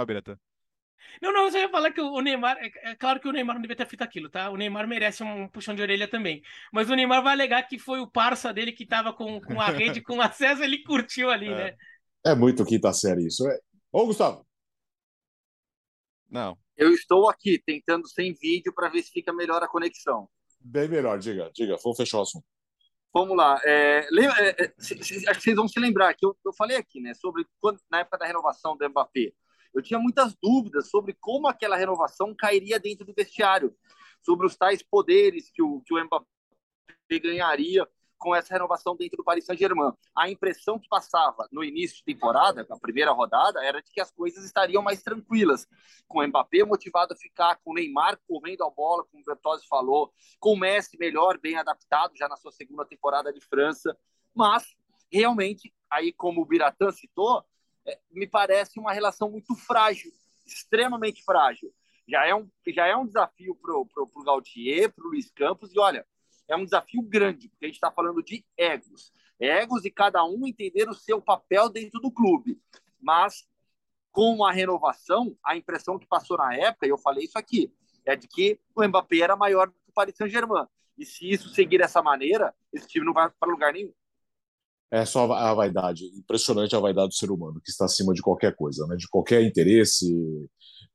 [1.21, 2.57] Não, não, eu só ia falar que o Neymar.
[2.57, 4.49] É, é claro que o Neymar não devia ter feito aquilo, tá?
[4.49, 6.41] O Neymar merece um puxão de orelha também.
[6.71, 9.67] Mas o Neymar vai alegar que foi o parça dele que tava com, com a
[9.67, 11.55] rede, com acesso, ele curtiu ali, é.
[11.55, 11.77] né?
[12.25, 13.47] É muito quinta série isso.
[13.47, 13.59] É...
[13.91, 14.45] Ô, Gustavo.
[16.29, 16.57] Não.
[16.77, 20.29] Eu estou aqui tentando sem vídeo para ver se fica melhor a conexão.
[20.59, 21.75] Bem melhor, diga, diga.
[21.83, 22.45] Vamos fechar o assunto.
[23.13, 23.59] Vamos lá.
[23.63, 27.13] É, é, é, acho que vocês vão se lembrar que eu, eu falei aqui, né,
[27.15, 29.33] sobre quando, na época da renovação do Mbappé.
[29.73, 33.75] Eu tinha muitas dúvidas sobre como aquela renovação cairia dentro do vestiário,
[34.21, 36.25] sobre os tais poderes que o, que o Mbappé
[37.21, 37.87] ganharia
[38.19, 39.93] com essa renovação dentro do Paris Saint-Germain.
[40.15, 44.11] A impressão que passava no início de temporada, na primeira rodada, era de que as
[44.11, 45.65] coisas estariam mais tranquilas,
[46.07, 49.65] com o Mbappé motivado a ficar, com o Neymar correndo a bola, como o Bertozzi
[49.67, 53.97] falou, com o Messi melhor, bem adaptado já na sua segunda temporada de França,
[54.35, 54.75] mas
[55.11, 57.43] realmente, aí como o Biratã citou,
[58.11, 60.11] me parece uma relação muito frágil,
[60.45, 61.73] extremamente frágil.
[62.07, 65.79] Já é um, já é um desafio para o Gautier, para o Luiz Campos, e
[65.79, 66.05] olha,
[66.47, 69.13] é um desafio grande, porque a gente está falando de egos.
[69.39, 72.59] Egos e cada um entender o seu papel dentro do clube.
[72.99, 73.47] Mas,
[74.11, 77.71] com a renovação, a impressão que passou na época, e eu falei isso aqui,
[78.03, 80.65] é de que o Mbappé era maior do que o Paris Saint-Germain.
[80.97, 83.93] E se isso seguir dessa maneira, esse time não vai para lugar nenhum.
[84.91, 88.55] É só a vaidade, impressionante a vaidade do ser humano, que está acima de qualquer
[88.55, 88.95] coisa, né?
[88.95, 90.11] de qualquer interesse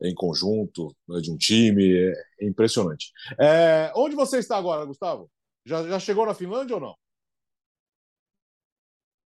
[0.03, 1.21] em conjunto, né?
[1.21, 3.13] de um time, é impressionante.
[3.39, 3.93] É...
[3.95, 5.31] Onde você está agora, Gustavo?
[5.65, 6.97] Já, já chegou na Finlândia ou não?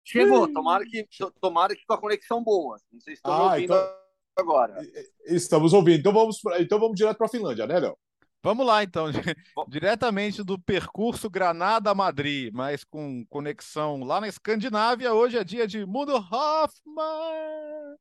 [0.03, 1.07] Chegou, tomara que,
[1.39, 2.77] tomara que com a conexão boa.
[2.91, 3.95] Não sei se estão ah, ouvindo então...
[4.37, 4.81] agora.
[5.25, 5.99] Estamos ouvindo.
[5.99, 7.97] Então vamos, então vamos direto para a Finlândia, né, Léo?
[8.41, 9.07] Vamos lá, então.
[9.67, 15.13] Diretamente do percurso Granada-Madrid, mas com conexão lá na Escandinávia.
[15.13, 17.97] Hoje é dia de Mundo Hoffman.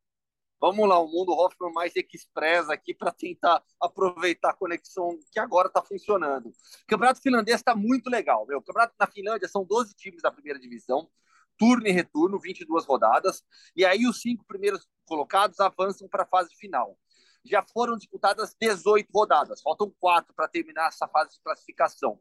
[0.61, 5.69] Vamos lá, o mundo Hoffman mais express aqui para tentar aproveitar a conexão que agora
[5.69, 6.47] está funcionando.
[6.49, 6.53] O
[6.87, 8.45] campeonato finlandês está muito legal.
[8.47, 8.59] Meu.
[8.59, 11.09] O campeonato na Finlândia são 12 times da primeira divisão,
[11.57, 13.43] turno e retorno, 22 rodadas.
[13.75, 16.97] E aí os cinco primeiros colocados avançam para a fase final.
[17.45, 22.21] Já foram disputadas 18 rodadas, faltam quatro para terminar essa fase de classificação.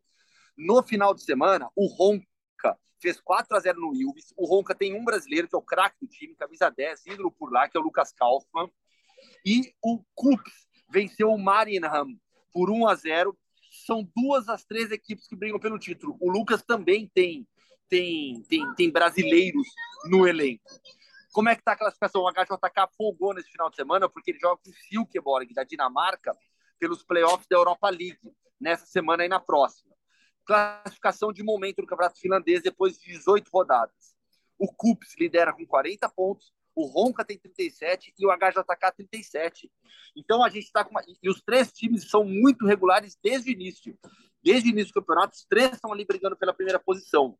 [0.57, 4.33] No final de semana, o Ronca fez 4 a 0 no Ilves.
[4.35, 7.51] O Ronca tem um brasileiro, que é o craque do time, camisa 10, ídolo por
[7.51, 8.71] lá, que é o Lucas Kaufmann.
[9.45, 12.17] E o Kups venceu o Marinham
[12.51, 13.37] por 1 a 0.
[13.85, 16.17] São duas das três equipes que brigam pelo título.
[16.19, 17.47] O Lucas também tem
[17.89, 19.67] tem, tem, tem brasileiros
[20.05, 20.63] no elenco.
[21.37, 22.23] Como é que está a classificação?
[22.23, 26.35] O HJK folgou nesse final de semana porque ele joga com o Silkeborg da Dinamarca
[26.79, 28.17] pelos playoffs da Europa League
[28.59, 29.95] nessa semana e na próxima
[30.43, 34.15] classificação de momento no Campeonato Finlandês depois de 18 rodadas.
[34.57, 39.71] O Kups lidera com 40 pontos, o Ronca tem 37 e o HJK 37.
[40.15, 41.03] Então a gente está com uma...
[41.21, 43.95] E os três times são muito regulares desde o início.
[44.41, 47.37] Desde o início do campeonato, os três estão ali brigando pela primeira posição.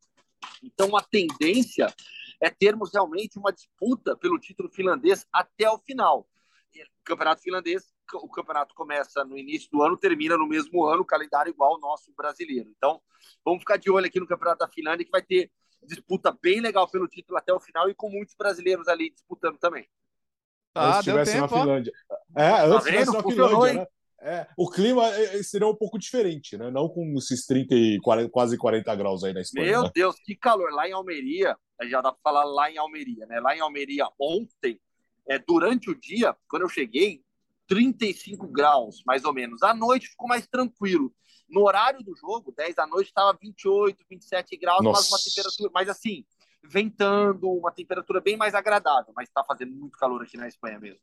[0.62, 1.92] Então a tendência
[2.40, 6.28] é termos realmente uma disputa pelo título finlandês até o final.
[6.74, 11.50] O campeonato finlandês o campeonato começa no início do ano, termina no mesmo ano, calendário
[11.50, 12.70] igual ao nosso brasileiro.
[12.76, 13.00] Então,
[13.44, 15.50] vamos ficar de olho aqui no Campeonato da Finlândia, que vai ter
[15.82, 19.86] disputa bem legal pelo título até o final e com muitos brasileiros ali disputando também.
[20.74, 21.92] Ah, se estivesse na Finlândia.
[22.36, 23.86] É, tá antes estivesse na Finlândia, né?
[24.20, 26.72] É, o clima é, é, seria um pouco diferente, né?
[26.72, 29.66] Não com esses 30 e 40, quase 40 graus aí na Espanha.
[29.66, 29.90] Meu né?
[29.94, 30.72] Deus, que calor!
[30.72, 31.56] Lá em Almeria,
[31.86, 33.40] já dá para falar lá em Almeria, né?
[33.40, 34.80] Lá em Almeria ontem,
[35.28, 37.22] é, durante o dia, quando eu cheguei,
[37.68, 39.62] 35 graus, mais ou menos.
[39.62, 41.12] À noite ficou mais tranquilo.
[41.48, 45.00] No horário do jogo, 10 da noite, estava 28, 27 graus, Nossa.
[45.00, 46.24] mas uma temperatura, mas assim,
[46.64, 51.00] ventando, uma temperatura bem mais agradável, mas está fazendo muito calor aqui na Espanha mesmo.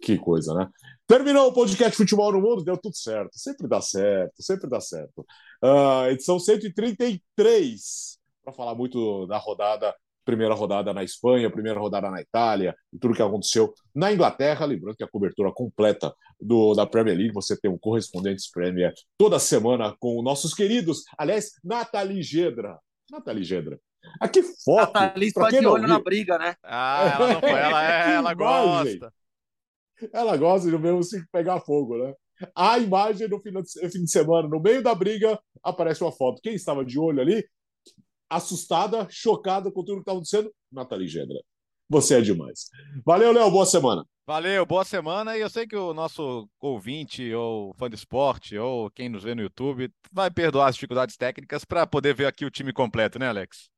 [0.00, 0.68] Que coisa, né?
[1.06, 3.38] Terminou o podcast Futebol no Mundo, deu tudo certo.
[3.38, 5.24] Sempre dá certo, sempre dá certo.
[5.62, 8.17] Uh, edição 133,
[8.48, 9.94] para falar muito da rodada
[10.24, 14.66] primeira rodada na Espanha, primeira rodada na Itália, e tudo que aconteceu na Inglaterra.
[14.66, 19.38] Lembrando que a cobertura completa do, da Premier League, você tem um correspondente Premier toda
[19.38, 22.78] semana com nossos queridos, aliás, Nathalie Gedra.
[23.10, 23.80] Nathalie Gedra.
[24.20, 24.92] Aqui foto.
[24.92, 26.54] Nathalie está de olho na briga, né?
[26.62, 29.12] Ah, ela não foi, ela, é, ela gosta.
[30.12, 32.14] Ela gosta de ver se pegar fogo, né?
[32.54, 36.42] A imagem no fim de semana, no meio da briga, aparece uma foto.
[36.42, 37.42] Quem estava de olho ali
[38.28, 41.38] assustada, chocada com tudo que está acontecendo, Nathalie Gedra.
[41.88, 42.68] Você é demais.
[43.04, 43.50] Valeu, Léo.
[43.50, 44.04] Boa semana.
[44.26, 45.38] Valeu, boa semana.
[45.38, 49.34] E eu sei que o nosso ouvinte, ou fã de esporte, ou quem nos vê
[49.34, 53.26] no YouTube, vai perdoar as dificuldades técnicas para poder ver aqui o time completo, né,
[53.26, 53.70] Alex?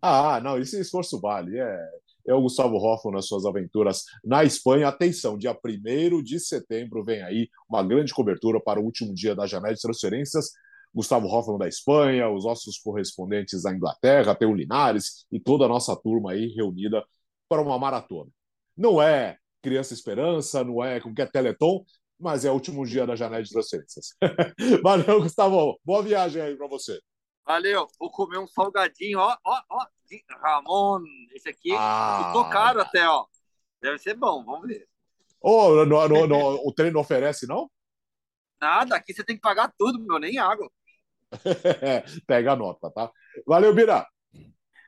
[0.00, 1.58] Ah, não, esse esforço vale.
[1.58, 1.88] É.
[2.28, 4.86] é o Gustavo Hoffman nas suas aventuras na Espanha.
[4.86, 9.48] Atenção, dia 1 de setembro vem aí uma grande cobertura para o último dia da
[9.48, 10.52] janela de transferências.
[10.94, 15.68] Gustavo Hoffman da Espanha, os nossos correspondentes da Inglaterra, tem o Linares e toda a
[15.68, 17.04] nossa turma aí reunida
[17.48, 18.30] para uma maratona.
[18.76, 21.84] Não é Criança Esperança, não é como que é Teleton,
[22.18, 24.16] mas é o último dia da janela de transferências.
[24.82, 25.78] Valeu, Gustavo.
[25.84, 26.98] Boa viagem aí para você.
[27.46, 27.86] Valeu.
[27.98, 29.86] Vou comer um salgadinho, ó, ó, ó.
[30.42, 31.02] Ramon,
[31.34, 32.24] esse aqui ah.
[32.26, 33.26] ficou caro até, ó.
[33.80, 34.88] Deve ser bom, vamos ver.
[35.40, 37.70] Oh, no, no, no, o trem não oferece, não?
[38.60, 40.68] Nada, aqui você tem que pagar tudo, meu, nem água.
[42.26, 43.10] Pega a nota, tá?
[43.46, 44.06] Valeu, Bira.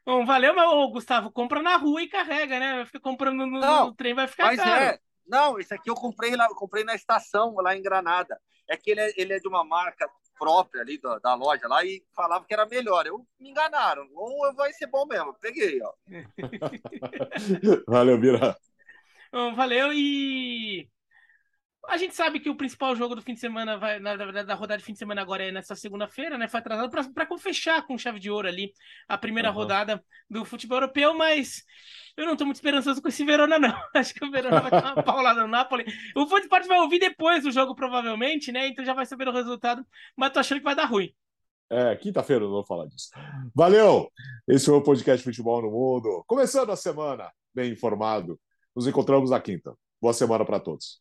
[0.05, 1.31] Bom, valeu, meu Gustavo.
[1.31, 2.85] Compra na rua e carrega, né?
[2.87, 4.85] Fica comprando no, não, no trem, vai ficar mas caro.
[4.85, 4.99] É.
[5.27, 8.41] Não, esse aqui eu comprei lá, eu comprei na estação, lá em Granada.
[8.69, 11.85] É que ele é, ele é de uma marca própria ali da, da, loja lá
[11.85, 13.07] e falava que era melhor.
[13.07, 14.09] Eu me enganaram.
[14.15, 15.35] Ou vai ser bom mesmo.
[15.41, 15.93] Peguei, ó.
[17.87, 18.57] valeu, Bira.
[19.33, 20.89] Bom, valeu e
[21.89, 24.55] a gente sabe que o principal jogo do fim de semana, vai, na verdade, da
[24.55, 26.47] rodada de fim de semana agora é nessa segunda-feira, né?
[26.47, 28.73] Foi atrasado para fechar com chave de ouro ali
[29.09, 29.55] a primeira uhum.
[29.55, 31.65] rodada do futebol europeu, mas
[32.17, 33.75] eu não estou muito esperançoso com esse Verona, não.
[33.95, 35.85] Acho que o Verona vai dar uma paulada no Napoli.
[36.15, 38.69] O Fute vai ouvir depois do jogo, provavelmente, né?
[38.69, 39.85] Então já vai saber o resultado,
[40.17, 41.13] mas tô achando que vai dar ruim.
[41.71, 43.11] É, quinta-feira eu não vou falar disso.
[43.55, 44.11] Valeu!
[44.47, 46.25] Esse foi o podcast Futebol no Mundo.
[46.27, 48.39] Começando a semana bem informado.
[48.75, 49.75] Nos encontramos na quinta.
[50.01, 51.01] Boa semana para todos.